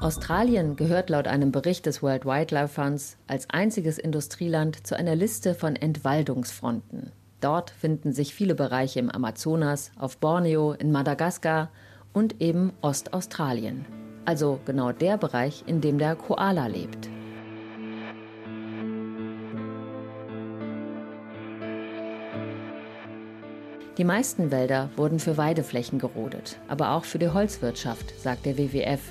Australien 0.00 0.76
gehört 0.76 1.10
laut 1.10 1.28
einem 1.28 1.52
Bericht 1.52 1.84
des 1.84 2.02
World 2.02 2.24
Wildlife 2.24 2.68
Funds 2.68 3.18
als 3.26 3.50
einziges 3.50 3.98
Industrieland 3.98 4.86
zu 4.86 4.96
einer 4.96 5.14
Liste 5.14 5.54
von 5.54 5.76
Entwaldungsfronten. 5.76 7.12
Dort 7.42 7.70
finden 7.70 8.14
sich 8.14 8.34
viele 8.34 8.54
Bereiche 8.54 8.98
im 8.98 9.10
Amazonas, 9.10 9.92
auf 9.98 10.16
Borneo, 10.16 10.72
in 10.72 10.90
Madagaskar 10.90 11.70
und 12.14 12.40
eben 12.40 12.72
Ostaustralien. 12.80 13.84
Also 14.24 14.58
genau 14.64 14.92
der 14.92 15.18
Bereich, 15.18 15.64
in 15.66 15.82
dem 15.82 15.98
der 15.98 16.16
Koala 16.16 16.66
lebt. 16.66 17.10
Die 23.98 24.04
meisten 24.04 24.50
Wälder 24.50 24.88
wurden 24.96 25.18
für 25.18 25.36
Weideflächen 25.36 25.98
gerodet, 25.98 26.58
aber 26.68 26.92
auch 26.92 27.04
für 27.04 27.18
die 27.18 27.28
Holzwirtschaft, 27.28 28.18
sagt 28.18 28.46
der 28.46 28.56
WWF. 28.56 29.02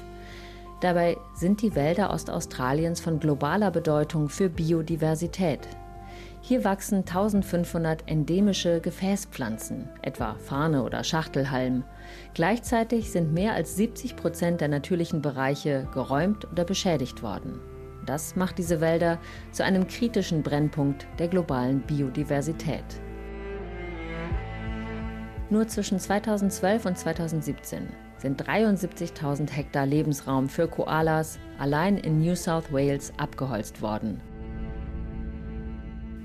Dabei 0.81 1.17
sind 1.33 1.61
die 1.61 1.75
Wälder 1.75 2.13
Ostaustraliens 2.13 3.01
von 3.01 3.19
globaler 3.19 3.69
Bedeutung 3.69 4.29
für 4.29 4.49
Biodiversität. 4.49 5.67
Hier 6.41 6.63
wachsen 6.63 6.99
1500 6.99 8.03
endemische 8.07 8.79
Gefäßpflanzen, 8.79 9.89
etwa 10.01 10.35
Farne 10.35 10.83
oder 10.83 11.03
Schachtelhalm. 11.03 11.83
Gleichzeitig 12.33 13.11
sind 13.11 13.33
mehr 13.33 13.53
als 13.53 13.75
70 13.75 14.15
Prozent 14.15 14.61
der 14.61 14.69
natürlichen 14.69 15.21
Bereiche 15.21 15.85
geräumt 15.93 16.49
oder 16.49 16.63
beschädigt 16.63 17.21
worden. 17.21 17.59
Das 18.05 18.37
macht 18.37 18.57
diese 18.57 18.79
Wälder 18.79 19.19
zu 19.51 19.65
einem 19.65 19.85
kritischen 19.85 20.41
Brennpunkt 20.41 21.07
der 21.19 21.27
globalen 21.27 21.81
Biodiversität. 21.81 22.85
Nur 25.49 25.67
zwischen 25.67 25.99
2012 25.99 26.85
und 26.85 26.97
2017 26.97 27.89
sind 28.19 28.43
73.000 28.43 29.49
Hektar 29.49 29.85
Lebensraum 29.85 30.49
für 30.49 30.67
Koalas 30.67 31.39
allein 31.57 31.97
in 31.97 32.19
New 32.19 32.35
South 32.35 32.71
Wales 32.71 33.13
abgeholzt 33.17 33.81
worden. 33.81 34.21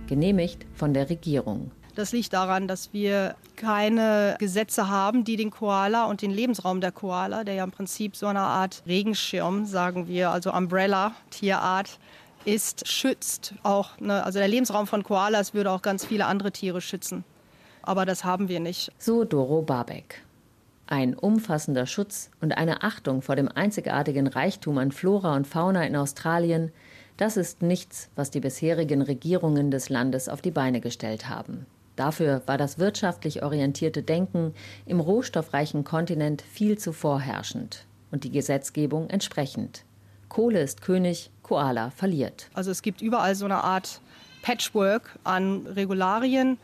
Genehmigt 0.07 0.67
von 0.75 0.93
der 0.93 1.09
Regierung. 1.09 1.71
Das 1.95 2.11
liegt 2.11 2.33
daran, 2.33 2.67
dass 2.67 2.93
wir 2.93 3.37
keine 3.55 4.35
Gesetze 4.41 4.89
haben, 4.89 5.23
die 5.23 5.37
den 5.37 5.51
Koala 5.51 6.07
und 6.07 6.23
den 6.23 6.33
Lebensraum 6.33 6.81
der 6.81 6.91
Koala, 6.91 7.45
der 7.45 7.55
ja 7.55 7.65
im 7.65 7.71
Prinzip 7.71 8.17
so 8.17 8.27
eine 8.27 8.41
Art 8.41 8.83
Regenschirm, 8.87 9.65
sagen 9.65 10.09
wir, 10.09 10.31
also 10.31 10.53
Umbrella, 10.53 11.13
Tierart, 11.31 11.99
ist, 12.45 12.89
schützt. 12.89 13.55
Auch, 13.63 13.99
ne, 14.01 14.25
also 14.25 14.41
der 14.41 14.49
Lebensraum 14.49 14.89
von 14.89 15.05
Koalas 15.05 15.55
würde 15.55 15.71
auch 15.71 15.83
ganz 15.83 16.05
viele 16.05 16.27
andere 16.27 16.51
Tiere 16.51 16.81
schützen. 16.81 17.25
Aber 17.83 18.05
das 18.05 18.25
haben 18.25 18.49
wir 18.49 18.61
nicht. 18.61 18.91
So 18.99 19.25
Doro 19.25 19.63
Barbeck. 19.63 20.23
Ein 20.87 21.15
umfassender 21.15 21.87
Schutz 21.87 22.31
und 22.41 22.57
eine 22.59 22.83
Achtung 22.83 23.23
vor 23.23 23.37
dem 23.37 23.49
einzigartigen 23.49 24.27
Reichtum 24.27 24.77
an 24.79 24.93
Flora 24.93 25.35
und 25.35 25.47
Fauna 25.47 25.87
in 25.87 25.97
Australien 25.97 26.73
Das 27.17 27.37
ist 27.37 27.63
nichts, 27.63 28.11
was 28.17 28.31
die 28.31 28.41
bisherigen 28.41 29.01
Regierungen 29.01 29.71
des 29.71 29.89
Landes 29.89 30.29
auf 30.29 30.43
die 30.43 30.51
Beine 30.51 30.81
gestellt 30.81 31.29
haben. 31.29 31.65
Dafür 31.97 32.43
war 32.47 32.59
das 32.59 32.79
wirtschaftlich 32.79 33.43
orientierte 33.43 34.03
Denken 34.03 34.53
im 34.85 35.01
rohstoffreichen 35.01 35.85
Kontinent 35.85 36.43
viel 36.43 36.77
zu 36.77 36.93
vorherrschend 36.93 37.87
und 38.11 38.25
die 38.25 38.33
Gesetzgebung 38.33 39.09
entsprechend. 39.09 39.85
Kohle 40.29 40.61
ist 40.61 40.83
König, 40.83 41.31
Koala 41.43 41.91
verliert. 41.91 42.51
Also 42.53 42.73
es 42.73 42.83
gibt 42.83 43.01
überall 43.01 43.37
so 43.37 43.45
eine 43.45 43.63
Art 43.63 44.01
Patchwork 44.43 45.19
an 45.23 45.67
Regularien, 45.67 46.59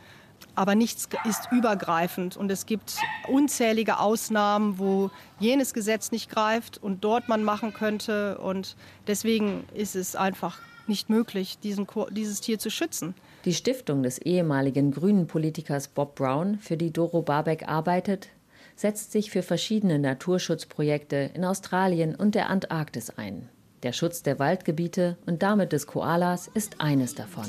aber 0.55 0.75
nichts 0.75 1.07
ist 1.27 1.49
übergreifend 1.51 2.37
und 2.37 2.51
es 2.51 2.65
gibt 2.65 2.97
unzählige 3.27 3.99
Ausnahmen, 3.99 4.79
wo 4.79 5.11
jenes 5.39 5.73
Gesetz 5.73 6.11
nicht 6.11 6.29
greift 6.29 6.77
und 6.77 7.03
dort 7.03 7.29
man 7.29 7.43
machen 7.43 7.73
könnte 7.73 8.37
und 8.39 8.75
deswegen 9.07 9.63
ist 9.73 9.95
es 9.95 10.15
einfach 10.15 10.59
nicht 10.87 11.09
möglich, 11.09 11.57
diesen, 11.59 11.87
dieses 12.11 12.41
Tier 12.41 12.59
zu 12.59 12.69
schützen. 12.69 13.15
Die 13.45 13.53
Stiftung 13.53 14.03
des 14.03 14.19
ehemaligen 14.19 14.91
grünen 14.91 15.27
Politikers 15.27 15.87
Bob 15.87 16.15
Brown, 16.15 16.59
für 16.59 16.77
die 16.77 16.91
Doro 16.91 17.21
Barbeck 17.21 17.67
arbeitet, 17.67 18.29
setzt 18.75 19.11
sich 19.11 19.31
für 19.31 19.41
verschiedene 19.41 19.99
Naturschutzprojekte 19.99 21.31
in 21.33 21.45
Australien 21.45 22.15
und 22.15 22.35
der 22.35 22.49
Antarktis 22.49 23.09
ein. 23.09 23.49
Der 23.83 23.93
Schutz 23.93 24.21
der 24.21 24.37
Waldgebiete 24.37 25.17
und 25.25 25.41
damit 25.41 25.71
des 25.71 25.87
Koalas 25.87 26.47
ist 26.53 26.79
eines 26.79 27.15
davon. 27.15 27.45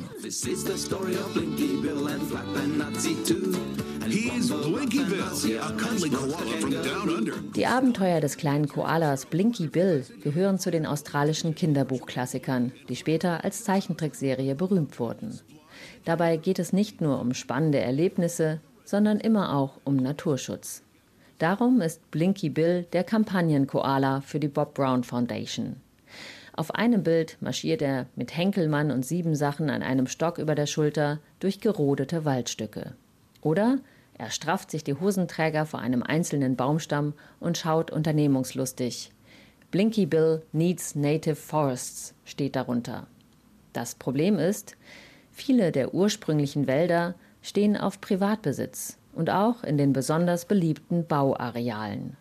Die 7.54 7.66
Abenteuer 7.66 8.20
des 8.20 8.36
kleinen 8.38 8.68
Koalas 8.68 9.26
Blinky 9.26 9.66
Bill 9.66 10.06
gehören 10.22 10.58
zu 10.58 10.70
den 10.70 10.86
australischen 10.86 11.54
Kinderbuchklassikern, 11.54 12.72
die 12.88 12.96
später 12.96 13.44
als 13.44 13.64
Zeichentrickserie 13.64 14.54
berühmt 14.54 14.98
wurden. 14.98 15.38
Dabei 16.06 16.38
geht 16.38 16.58
es 16.58 16.72
nicht 16.72 17.02
nur 17.02 17.20
um 17.20 17.34
spannende 17.34 17.78
Erlebnisse, 17.78 18.60
sondern 18.84 19.20
immer 19.20 19.54
auch 19.54 19.78
um 19.84 19.96
Naturschutz. 19.96 20.82
Darum 21.38 21.80
ist 21.80 22.10
Blinky 22.10 22.48
Bill 22.50 22.86
der 22.92 23.04
Kampagnenkoala 23.04 24.20
für 24.22 24.40
die 24.40 24.48
Bob 24.48 24.74
Brown 24.74 25.04
Foundation. 25.04 25.76
Auf 26.54 26.75
einem 26.75 27.02
Bild 27.02 27.38
marschiert 27.40 27.82
er 27.82 28.06
mit 28.14 28.37
Henkelmann 28.37 28.90
und 28.90 29.06
Siebensachen 29.06 29.71
an 29.71 29.82
einem 29.82 30.06
Stock 30.06 30.38
über 30.38 30.54
der 30.54 30.66
Schulter 30.66 31.21
durch 31.40 31.61
gerodete 31.61 32.25
Waldstücke. 32.25 32.94
Oder 33.40 33.78
er 34.18 34.30
strafft 34.30 34.71
sich 34.71 34.85
die 34.85 34.94
Hosenträger 34.94 35.64
vor 35.66 35.80
einem 35.80 36.02
einzelnen 36.02 36.56
Baumstamm 36.56 37.14
und 37.40 37.56
schaut 37.59 37.90
unternehmungslustig. 37.90 39.11
Blinky 39.71 40.04
Bill 40.06 40.42
needs 40.52 40.94
native 40.94 41.37
forests 41.37 42.14
steht 42.25 42.56
darunter. 42.56 43.06
Das 43.73 43.94
Problem 43.94 44.38
ist, 44.38 44.76
Viele 45.32 45.73
der 45.73 45.94
ursprünglichen 45.94 46.66
Wälder 46.66 47.14
stehen 47.40 47.76
auf 47.76 48.00
Privatbesitz 48.00 48.99
und 49.14 49.30
auch 49.30 49.64
in 49.64 49.78
den 49.78 49.92
besonders 49.92 50.44
beliebten 50.44 51.06
Bauarealen. 51.06 52.16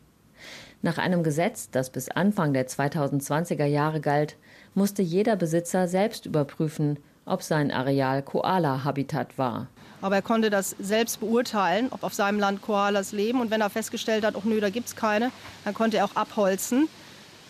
Nach 0.83 0.97
einem 0.97 1.21
Gesetz, 1.21 1.69
das 1.69 1.91
bis 1.91 2.09
Anfang 2.09 2.53
der 2.53 2.67
2020er 2.67 3.65
Jahre 3.65 4.01
galt, 4.01 4.35
musste 4.73 5.03
jeder 5.03 5.35
Besitzer 5.35 5.87
selbst 5.87 6.25
überprüfen, 6.25 6.97
ob 7.25 7.43
sein 7.43 7.71
Areal 7.71 8.23
Koala-Habitat 8.23 9.37
war. 9.37 9.67
Aber 10.01 10.15
er 10.15 10.21
konnte 10.23 10.49
das 10.49 10.75
selbst 10.79 11.19
beurteilen, 11.19 11.89
ob 11.91 12.03
auf 12.03 12.15
seinem 12.15 12.39
Land 12.39 12.63
Koalas 12.63 13.11
leben. 13.11 13.41
Und 13.41 13.51
wenn 13.51 13.61
er 13.61 13.69
festgestellt 13.69 14.25
hat, 14.25 14.35
oh 14.35 14.41
nö, 14.43 14.59
da 14.59 14.71
gibt 14.71 14.87
es 14.87 14.95
keine, 14.95 15.31
dann 15.65 15.75
konnte 15.75 15.97
er 15.97 16.05
auch 16.05 16.15
abholzen. 16.15 16.89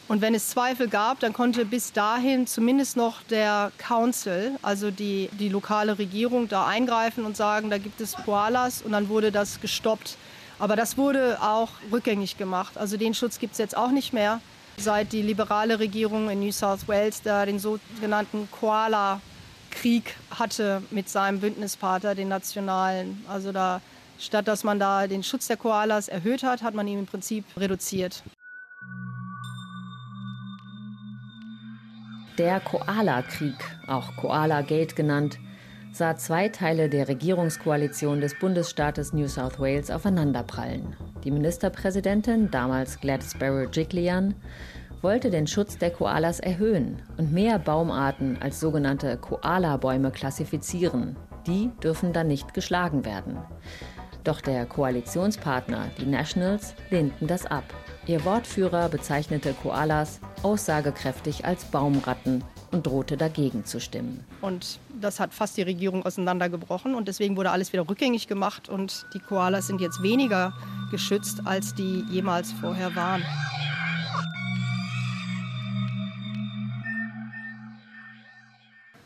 Und 0.09 0.19
wenn 0.19 0.35
es 0.35 0.49
Zweifel 0.49 0.89
gab, 0.89 1.21
dann 1.21 1.31
konnte 1.31 1.63
bis 1.63 1.93
dahin 1.93 2.45
zumindest 2.45 2.97
noch 2.97 3.23
der 3.23 3.71
Council, 3.77 4.51
also 4.61 4.91
die, 4.91 5.29
die 5.39 5.47
lokale 5.47 5.97
Regierung, 5.97 6.49
da 6.49 6.67
eingreifen 6.67 7.23
und 7.23 7.37
sagen, 7.37 7.69
da 7.69 7.77
gibt 7.77 8.01
es 8.01 8.13
Koalas 8.13 8.81
und 8.81 8.91
dann 8.91 9.07
wurde 9.07 9.31
das 9.31 9.61
gestoppt. 9.61 10.17
Aber 10.61 10.75
das 10.75 10.95
wurde 10.95 11.41
auch 11.41 11.69
rückgängig 11.91 12.37
gemacht. 12.37 12.77
Also 12.77 12.95
den 12.95 13.15
Schutz 13.15 13.39
gibt 13.39 13.53
es 13.53 13.57
jetzt 13.57 13.75
auch 13.75 13.89
nicht 13.89 14.13
mehr, 14.13 14.39
seit 14.77 15.11
die 15.11 15.23
liberale 15.23 15.79
Regierung 15.79 16.29
in 16.29 16.39
New 16.39 16.51
South 16.51 16.87
Wales 16.87 17.23
da 17.23 17.47
den 17.47 17.57
sogenannten 17.57 18.47
Koala-Krieg 18.51 20.15
hatte 20.29 20.83
mit 20.91 21.09
seinem 21.09 21.39
Bündnispartner, 21.39 22.13
den 22.13 22.27
Nationalen. 22.27 23.25
Also 23.27 23.51
da, 23.51 23.81
statt 24.19 24.47
dass 24.47 24.63
man 24.63 24.77
da 24.77 25.07
den 25.07 25.23
Schutz 25.23 25.47
der 25.47 25.57
Koalas 25.57 26.07
erhöht 26.07 26.43
hat, 26.43 26.61
hat 26.61 26.75
man 26.75 26.87
ihn 26.87 26.99
im 26.99 27.05
Prinzip 27.07 27.43
reduziert. 27.57 28.21
Der 32.37 32.59
Koala-Krieg, 32.59 33.55
auch 33.87 34.15
Koala 34.15 34.61
Gate 34.61 34.95
genannt, 34.95 35.39
sah 35.91 36.15
zwei 36.15 36.49
Teile 36.49 36.89
der 36.89 37.07
Regierungskoalition 37.07 38.21
des 38.21 38.37
Bundesstaates 38.39 39.13
New 39.13 39.27
South 39.27 39.59
Wales 39.59 39.91
aufeinanderprallen. 39.91 40.95
Die 41.23 41.31
Ministerpräsidentin, 41.31 42.49
damals 42.49 42.99
Gladys 42.99 43.35
Barrow-Jiglian, 43.37 44.33
wollte 45.01 45.29
den 45.29 45.47
Schutz 45.47 45.77
der 45.77 45.91
Koalas 45.91 46.39
erhöhen 46.39 47.01
und 47.17 47.33
mehr 47.33 47.59
Baumarten 47.59 48.37
als 48.41 48.59
sogenannte 48.59 49.17
Koala-Bäume 49.17 50.11
klassifizieren. 50.11 51.17
Die 51.47 51.71
dürfen 51.83 52.13
dann 52.13 52.27
nicht 52.27 52.53
geschlagen 52.53 53.03
werden. 53.03 53.37
Doch 54.23 54.39
der 54.39 54.67
Koalitionspartner, 54.67 55.87
die 55.99 56.05
Nationals, 56.05 56.75
lehnten 56.91 57.25
das 57.25 57.47
ab. 57.47 57.63
Ihr 58.05 58.23
Wortführer 58.23 58.87
bezeichnete 58.89 59.53
Koalas 59.53 60.19
aussagekräftig 60.43 61.45
als 61.45 61.65
Baumratten 61.65 62.43
und 62.71 62.85
drohte 62.85 63.17
dagegen 63.17 63.65
zu 63.65 63.79
stimmen. 63.79 64.23
Und 64.41 64.79
das 65.01 65.19
hat 65.19 65.33
fast 65.33 65.57
die 65.57 65.61
Regierung 65.63 66.05
auseinandergebrochen 66.05 66.95
und 66.95 67.07
deswegen 67.07 67.35
wurde 67.35 67.51
alles 67.51 67.73
wieder 67.73 67.89
rückgängig 67.89 68.27
gemacht 68.27 68.69
und 68.69 69.05
die 69.13 69.19
Koalas 69.19 69.67
sind 69.67 69.81
jetzt 69.81 70.01
weniger 70.01 70.53
geschützt, 70.91 71.41
als 71.45 71.75
die 71.75 72.05
jemals 72.09 72.51
vorher 72.51 72.95
waren. 72.95 73.23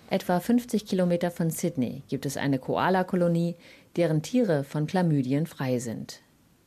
Etwa 0.09 0.39
50 0.39 0.85
Kilometer 0.85 1.31
von 1.31 1.49
Sydney 1.49 2.03
gibt 2.07 2.25
es 2.25 2.37
eine 2.37 2.59
Koala-Kolonie, 2.59 3.55
deren 3.95 4.21
Tiere 4.21 4.63
von 4.63 4.87
Chlamydien 4.87 5.47
frei 5.47 5.79
sind. 5.79 6.21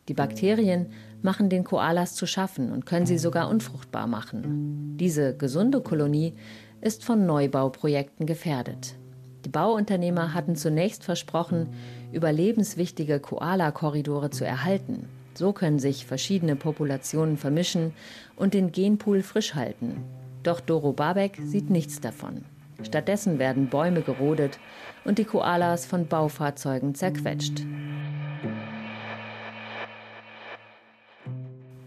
Die 0.09 0.14
Bakterien 0.14 0.87
machen 1.23 1.49
den 1.51 1.64
Koalas 1.64 2.14
zu 2.14 2.27
schaffen 2.27 2.73
und 2.73 2.87
können 2.87 3.07
sie 3.07 3.19
sogar 3.19 3.49
unfruchtbar 3.49 4.07
machen. 4.07 4.97
Diese 4.99 5.37
gesunde 5.37 5.81
Kolonie 5.81 6.35
ist 6.81 7.05
von 7.05 7.27
Neubauprojekten 7.27 8.27
gefährdet. 8.27 8.97
Die 9.44 9.48
Bauunternehmer 9.48 10.35
hatten 10.35 10.57
zunächst 10.57 11.05
versprochen, 11.05 11.68
überlebenswichtige 12.12 13.20
Koala-Korridore 13.20 14.31
zu 14.31 14.44
erhalten. 14.44 15.09
So 15.35 15.53
können 15.53 15.79
sich 15.79 16.05
verschiedene 16.05 16.57
Populationen 16.57 17.37
vermischen 17.37 17.92
und 18.35 18.55
den 18.55 18.72
Genpool 18.72 19.22
frisch 19.22 19.55
halten. 19.55 20.03
Doch 20.42 20.61
Doro 20.61 20.92
Babek 20.92 21.38
sieht 21.44 21.70
nichts 21.70 22.01
davon. 22.01 22.44
Stattdessen 22.83 23.38
werden 23.38 23.68
Bäume 23.68 24.03
gerodet 24.03 24.59
und 25.05 25.18
die 25.18 25.24
Koalas 25.24 25.87
von 25.87 26.07
Baufahrzeugen 26.07 26.94
zerquetscht. 26.94 27.62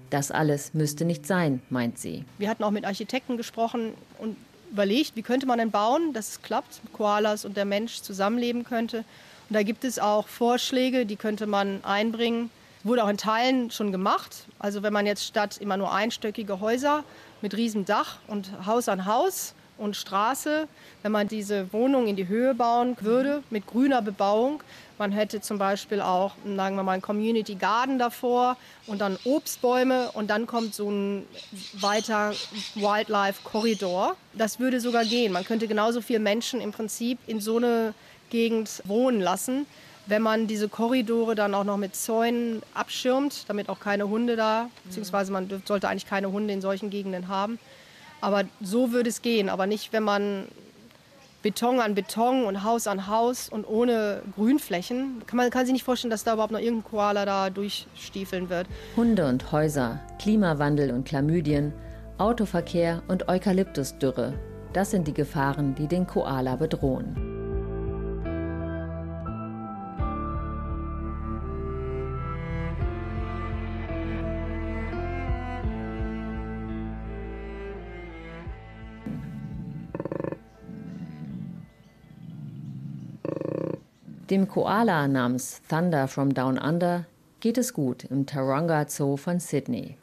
Das 0.09 0.29
alles 0.29 0.73
müsste 0.73 1.05
nicht 1.05 1.25
sein, 1.25 1.61
meint 1.69 1.97
sie. 1.97 2.25
Wir 2.37 2.49
hatten 2.49 2.63
auch 2.63 2.71
mit 2.71 2.83
Architekten 2.85 3.37
gesprochen 3.37 3.93
und 4.17 4.35
überlegt, 4.71 5.15
wie 5.15 5.21
könnte 5.21 5.45
man 5.45 5.60
denn 5.60 5.71
bauen, 5.71 6.13
dass 6.13 6.29
es 6.29 6.41
klappt, 6.41 6.81
Koalas 6.93 7.45
und 7.45 7.57
der 7.57 7.65
Mensch 7.65 8.01
zusammenleben 8.01 8.63
könnte. 8.63 8.99
Und 9.49 9.55
da 9.55 9.63
gibt 9.63 9.84
es 9.84 9.99
auch 9.99 10.27
Vorschläge, 10.27 11.05
die 11.05 11.17
könnte 11.17 11.45
man 11.45 11.84
einbringen. 11.84 12.49
Wurde 12.84 13.03
auch 13.03 13.10
in 13.10 13.17
Teilen 13.17 13.69
schon 13.69 13.91
gemacht. 13.91 14.45
Also 14.57 14.81
wenn 14.81 14.93
man 14.93 15.05
jetzt 15.05 15.25
statt 15.25 15.57
immer 15.57 15.77
nur 15.77 15.93
einstöckige 15.93 16.60
Häuser 16.62 17.03
mit 17.41 17.55
riesem 17.55 17.86
Dach 17.86 18.17
und 18.27 18.49
Haus 18.65 18.89
an 18.89 19.05
Haus 19.05 19.53
und 19.77 19.95
Straße, 19.95 20.67
wenn 21.03 21.12
man 21.12 21.27
diese 21.27 21.71
Wohnung 21.73 22.07
in 22.07 22.15
die 22.15 22.27
Höhe 22.27 22.55
bauen 22.55 22.95
würde 23.01 23.43
mit 23.49 23.67
grüner 23.67 24.01
Bebauung. 24.01 24.63
Man 25.01 25.11
hätte 25.11 25.41
zum 25.41 25.57
Beispiel 25.57 25.99
auch, 25.99 26.33
sagen 26.45 26.75
wir 26.75 26.83
mal, 26.83 26.91
einen 26.91 27.01
Community 27.01 27.55
Garden 27.55 27.97
davor 27.97 28.55
und 28.85 29.01
dann 29.01 29.17
Obstbäume 29.23 30.11
und 30.11 30.29
dann 30.29 30.45
kommt 30.45 30.75
so 30.75 30.91
ein 30.91 31.25
weiter 31.73 32.33
Wildlife 32.75 33.41
Korridor. 33.43 34.15
Das 34.33 34.59
würde 34.59 34.79
sogar 34.79 35.03
gehen. 35.03 35.33
Man 35.33 35.43
könnte 35.43 35.67
genauso 35.67 36.01
viele 36.01 36.19
Menschen 36.19 36.61
im 36.61 36.71
Prinzip 36.71 37.17
in 37.25 37.41
so 37.41 37.57
eine 37.57 37.95
Gegend 38.29 38.83
wohnen 38.85 39.21
lassen, 39.21 39.65
wenn 40.05 40.21
man 40.21 40.45
diese 40.45 40.69
Korridore 40.69 41.33
dann 41.33 41.55
auch 41.55 41.63
noch 41.63 41.77
mit 41.77 41.95
Zäunen 41.95 42.61
abschirmt, 42.75 43.45
damit 43.47 43.69
auch 43.69 43.79
keine 43.79 44.07
Hunde 44.07 44.35
da, 44.35 44.69
beziehungsweise 44.83 45.31
man 45.31 45.49
sollte 45.65 45.89
eigentlich 45.89 46.05
keine 46.05 46.31
Hunde 46.31 46.53
in 46.53 46.61
solchen 46.61 46.91
Gegenden 46.91 47.27
haben. 47.27 47.57
Aber 48.21 48.43
so 48.61 48.91
würde 48.91 49.09
es 49.09 49.23
gehen, 49.23 49.49
aber 49.49 49.65
nicht, 49.65 49.93
wenn 49.93 50.03
man 50.03 50.47
Beton 51.41 51.80
an 51.80 51.95
Beton 51.95 52.43
und 52.43 52.63
Haus 52.63 52.86
an 52.86 53.08
Haus 53.08 53.49
und 53.49 53.67
ohne 53.67 54.21
Grünflächen. 54.36 55.23
Man 55.34 55.49
kann 55.49 55.65
sich 55.65 55.73
nicht 55.73 55.84
vorstellen, 55.84 56.12
dass 56.12 56.23
da 56.23 56.34
überhaupt 56.34 56.51
noch 56.51 56.60
irgendein 56.60 56.89
Koala 56.89 57.25
da 57.25 57.49
durchstiefeln 57.49 58.49
wird. 58.49 58.67
Hunde 58.95 59.27
und 59.27 59.51
Häuser, 59.51 59.99
Klimawandel 60.19 60.91
und 60.91 61.08
Chlamydien, 61.08 61.73
Autoverkehr 62.19 63.01
und 63.08 63.27
Eukalyptusdürre. 63.27 64.34
Das 64.73 64.91
sind 64.91 65.08
die 65.08 65.13
Gefahren, 65.13 65.73
die 65.73 65.88
den 65.88 66.06
Koala 66.06 66.56
bedrohen. 66.56 67.30
Dem 84.31 84.47
Koala 84.47 85.09
namens 85.09 85.61
Thunder 85.67 86.07
from 86.07 86.33
Down 86.33 86.57
Under 86.57 87.05
geht 87.41 87.57
es 87.57 87.73
gut 87.73 88.05
im 88.05 88.25
Taronga 88.25 88.87
Zoo 88.87 89.17
von 89.17 89.41
Sydney. 89.41 89.97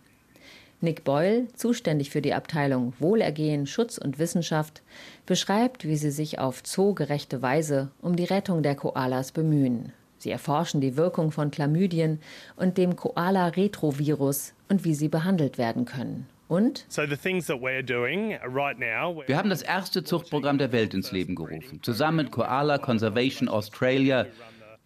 Nick 0.82 1.02
Boyle, 1.02 1.48
zuständig 1.54 2.10
für 2.10 2.20
die 2.20 2.34
Abteilung 2.34 2.92
Wohlergehen, 2.98 3.66
Schutz 3.66 3.96
und 3.96 4.18
Wissenschaft, 4.18 4.82
beschreibt, 5.24 5.86
wie 5.86 5.96
sie 5.96 6.10
sich 6.10 6.38
auf 6.38 6.62
zoogerechte 6.62 7.40
Weise 7.40 7.90
um 8.02 8.16
die 8.16 8.26
Rettung 8.26 8.62
der 8.62 8.74
Koalas 8.74 9.32
bemühen. 9.32 9.94
Sie 10.18 10.30
erforschen 10.30 10.82
die 10.82 10.98
Wirkung 10.98 11.30
von 11.30 11.50
Chlamydien 11.50 12.20
und 12.54 12.76
dem 12.76 12.96
Koala-Retrovirus 12.96 14.52
und 14.68 14.84
wie 14.84 14.92
sie 14.92 15.08
behandelt 15.08 15.56
werden 15.56 15.86
können. 15.86 16.26
Und? 16.48 16.87
Wir 16.88 19.37
haben 19.37 19.50
das 19.50 19.62
erste 19.62 20.02
Zuchtprogramm 20.02 20.58
der 20.58 20.72
Welt 20.72 20.94
ins 20.94 21.12
Leben 21.12 21.34
gerufen, 21.34 21.80
zusammen 21.82 22.16
mit 22.16 22.30
Koala 22.30 22.78
Conservation 22.78 23.48
Australia, 23.48 24.26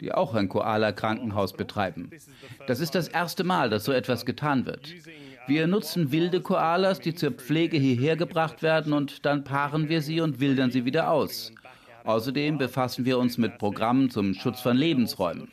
die 0.01 0.11
auch 0.11 0.35
ein 0.35 0.49
Koala-Krankenhaus 0.49 1.53
betreiben. 1.53 2.11
Das 2.67 2.81
ist 2.81 2.95
das 2.95 3.07
erste 3.07 3.45
Mal, 3.45 3.69
dass 3.69 3.85
so 3.85 3.93
etwas 3.93 4.25
getan 4.25 4.65
wird. 4.65 4.93
Wir 5.47 5.67
nutzen 5.67 6.11
wilde 6.11 6.41
Koalas, 6.41 6.99
die 6.99 7.15
zur 7.15 7.31
Pflege 7.31 7.77
hierher 7.77 8.17
gebracht 8.17 8.61
werden 8.61 8.91
und 8.91 9.25
dann 9.25 9.45
paaren 9.45 9.87
wir 9.87 10.01
sie 10.01 10.19
und 10.19 10.41
wildern 10.41 10.71
sie 10.71 10.83
wieder 10.83 11.09
aus. 11.09 11.53
Außerdem 12.03 12.57
befassen 12.57 13.05
wir 13.05 13.17
uns 13.17 13.37
mit 13.37 13.57
Programmen 13.57 14.09
zum 14.09 14.33
Schutz 14.33 14.59
von 14.59 14.75
Lebensräumen. 14.75 15.47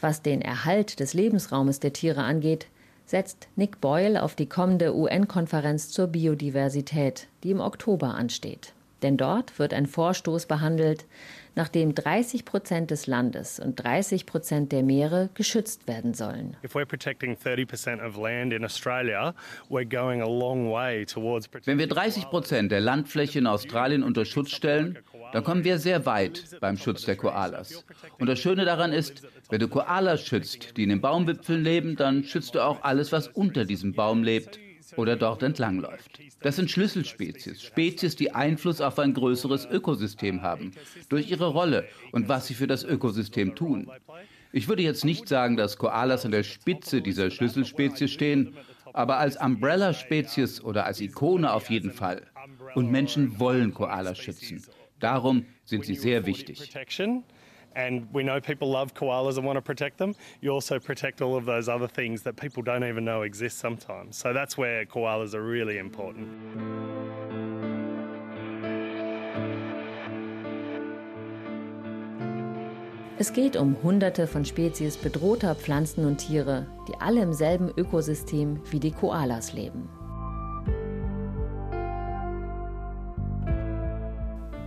Was 0.00 0.22
den 0.22 0.42
Erhalt 0.42 1.00
des 1.00 1.14
Lebensraumes 1.14 1.78
der 1.78 1.92
Tiere 1.92 2.24
angeht, 2.24 2.66
setzt 3.10 3.48
Nick 3.56 3.80
Boyle 3.80 4.22
auf 4.22 4.36
die 4.36 4.48
kommende 4.48 4.94
UN-Konferenz 4.94 5.90
zur 5.90 6.06
Biodiversität, 6.06 7.26
die 7.42 7.50
im 7.50 7.60
Oktober 7.60 8.14
ansteht. 8.14 8.72
Denn 9.02 9.16
dort 9.16 9.58
wird 9.58 9.74
ein 9.74 9.86
Vorstoß 9.86 10.46
behandelt, 10.46 11.06
nachdem 11.56 11.94
30 11.94 12.44
Prozent 12.44 12.90
des 12.90 13.06
Landes 13.06 13.58
und 13.58 13.82
30 13.82 14.26
Prozent 14.26 14.72
der 14.72 14.82
Meere 14.82 15.30
geschützt 15.34 15.88
werden 15.88 16.14
sollen. 16.14 16.56
Wenn 21.64 21.78
wir 21.78 21.88
30 21.88 22.24
Prozent 22.26 22.70
der 22.70 22.80
Landfläche 22.80 23.38
in 23.40 23.46
Australien 23.46 24.02
unter 24.02 24.24
Schutz 24.24 24.50
stellen, 24.50 24.98
dann 25.32 25.44
kommen 25.44 25.64
wir 25.64 25.78
sehr 25.78 26.06
weit 26.06 26.44
beim 26.60 26.76
Schutz 26.76 27.04
der 27.04 27.16
Koalas. 27.16 27.84
Und 28.18 28.26
das 28.26 28.38
Schöne 28.38 28.64
daran 28.64 28.92
ist, 28.92 29.22
wenn 29.48 29.60
du 29.60 29.68
Koalas 29.68 30.22
schützt, 30.22 30.76
die 30.76 30.84
in 30.84 30.88
den 30.88 31.00
Baumwipfeln 31.00 31.62
leben, 31.62 31.96
dann 31.96 32.24
schützt 32.24 32.54
du 32.54 32.60
auch 32.60 32.82
alles, 32.82 33.12
was 33.12 33.28
unter 33.28 33.64
diesem 33.64 33.92
Baum 33.92 34.22
lebt 34.22 34.58
oder 34.96 35.16
dort 35.16 35.42
entlangläuft. 35.42 36.20
Das 36.40 36.56
sind 36.56 36.70
Schlüsselspezies, 36.70 37.62
Spezies, 37.62 38.16
die 38.16 38.32
Einfluss 38.32 38.80
auf 38.80 38.98
ein 38.98 39.14
größeres 39.14 39.66
Ökosystem 39.66 40.42
haben, 40.42 40.72
durch 41.08 41.30
ihre 41.30 41.48
Rolle 41.48 41.86
und 42.12 42.28
was 42.28 42.46
sie 42.46 42.54
für 42.54 42.66
das 42.66 42.84
Ökosystem 42.84 43.54
tun. 43.54 43.90
Ich 44.52 44.68
würde 44.68 44.82
jetzt 44.82 45.04
nicht 45.04 45.28
sagen, 45.28 45.56
dass 45.56 45.78
Koalas 45.78 46.24
an 46.24 46.32
der 46.32 46.42
Spitze 46.42 47.02
dieser 47.02 47.30
Schlüsselspezies 47.30 48.10
stehen, 48.10 48.56
aber 48.92 49.18
als 49.18 49.36
Umbrella-Spezies 49.40 50.62
oder 50.62 50.86
als 50.86 51.00
Ikone 51.00 51.52
auf 51.52 51.70
jeden 51.70 51.92
Fall. 51.92 52.22
Und 52.74 52.90
Menschen 52.90 53.38
wollen 53.38 53.72
Koalas 53.72 54.18
schützen. 54.18 54.64
Darum 55.00 55.46
sind 55.64 55.84
sie 55.84 55.94
sehr 55.96 56.26
wichtig. 56.26 56.58
and 57.76 58.08
we 58.12 58.22
know 58.22 58.40
people 58.40 58.68
love 58.68 58.94
koalas 58.94 59.36
and 59.36 59.46
want 59.46 59.56
to 59.56 59.62
protect 59.62 59.98
them, 59.98 60.14
you 60.40 60.50
also 60.50 60.78
protect 60.78 61.22
all 61.22 61.36
of 61.36 61.44
those 61.44 61.68
other 61.68 61.86
things 61.86 62.22
that 62.22 62.36
people 62.36 62.62
don't 62.62 62.84
even 62.84 63.04
know 63.04 63.22
exist 63.22 63.58
sometimes. 63.58 64.16
So 64.16 64.32
that's 64.32 64.58
where 64.58 64.84
koalas 64.84 65.34
are 65.34 65.42
really 65.42 65.78
important. 65.78 66.28
Es 73.20 73.34
geht 73.34 73.54
um 73.54 73.76
Hunderte 73.82 74.26
von 74.26 74.46
Spezies 74.46 74.96
bedrohter 74.96 75.54
Pflanzen 75.54 76.06
und 76.06 76.16
Tiere, 76.16 76.66
die 76.88 76.94
alle 77.00 77.20
im 77.20 77.34
selben 77.34 77.70
Ökosystem 77.76 78.60
wie 78.70 78.80
die 78.80 78.92
Koalas 78.92 79.52
leben. 79.52 79.90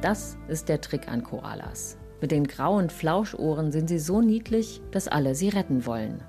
Das 0.03 0.35
ist 0.49 0.67
der 0.67 0.81
Trick 0.81 1.07
an 1.07 1.23
Koalas. 1.23 1.97
Mit 2.19 2.31
den 2.31 2.45
grauen 2.45 2.89
Flauschohren 2.89 3.71
sind 3.71 3.87
sie 3.87 3.99
so 3.99 4.19
niedlich, 4.19 4.81
dass 4.91 5.07
alle 5.07 5.33
sie 5.33 5.47
retten 5.47 5.85
wollen. 5.85 6.21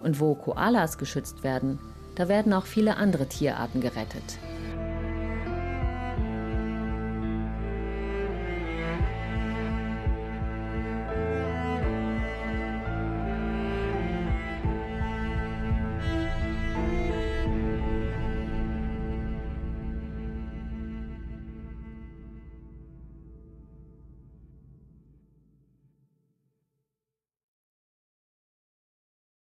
Und 0.00 0.20
wo 0.20 0.36
Koalas 0.36 0.96
geschützt 0.96 1.42
werden, 1.42 1.80
da 2.14 2.28
werden 2.28 2.52
auch 2.52 2.66
viele 2.66 2.96
andere 2.96 3.26
Tierarten 3.26 3.80
gerettet. 3.80 4.38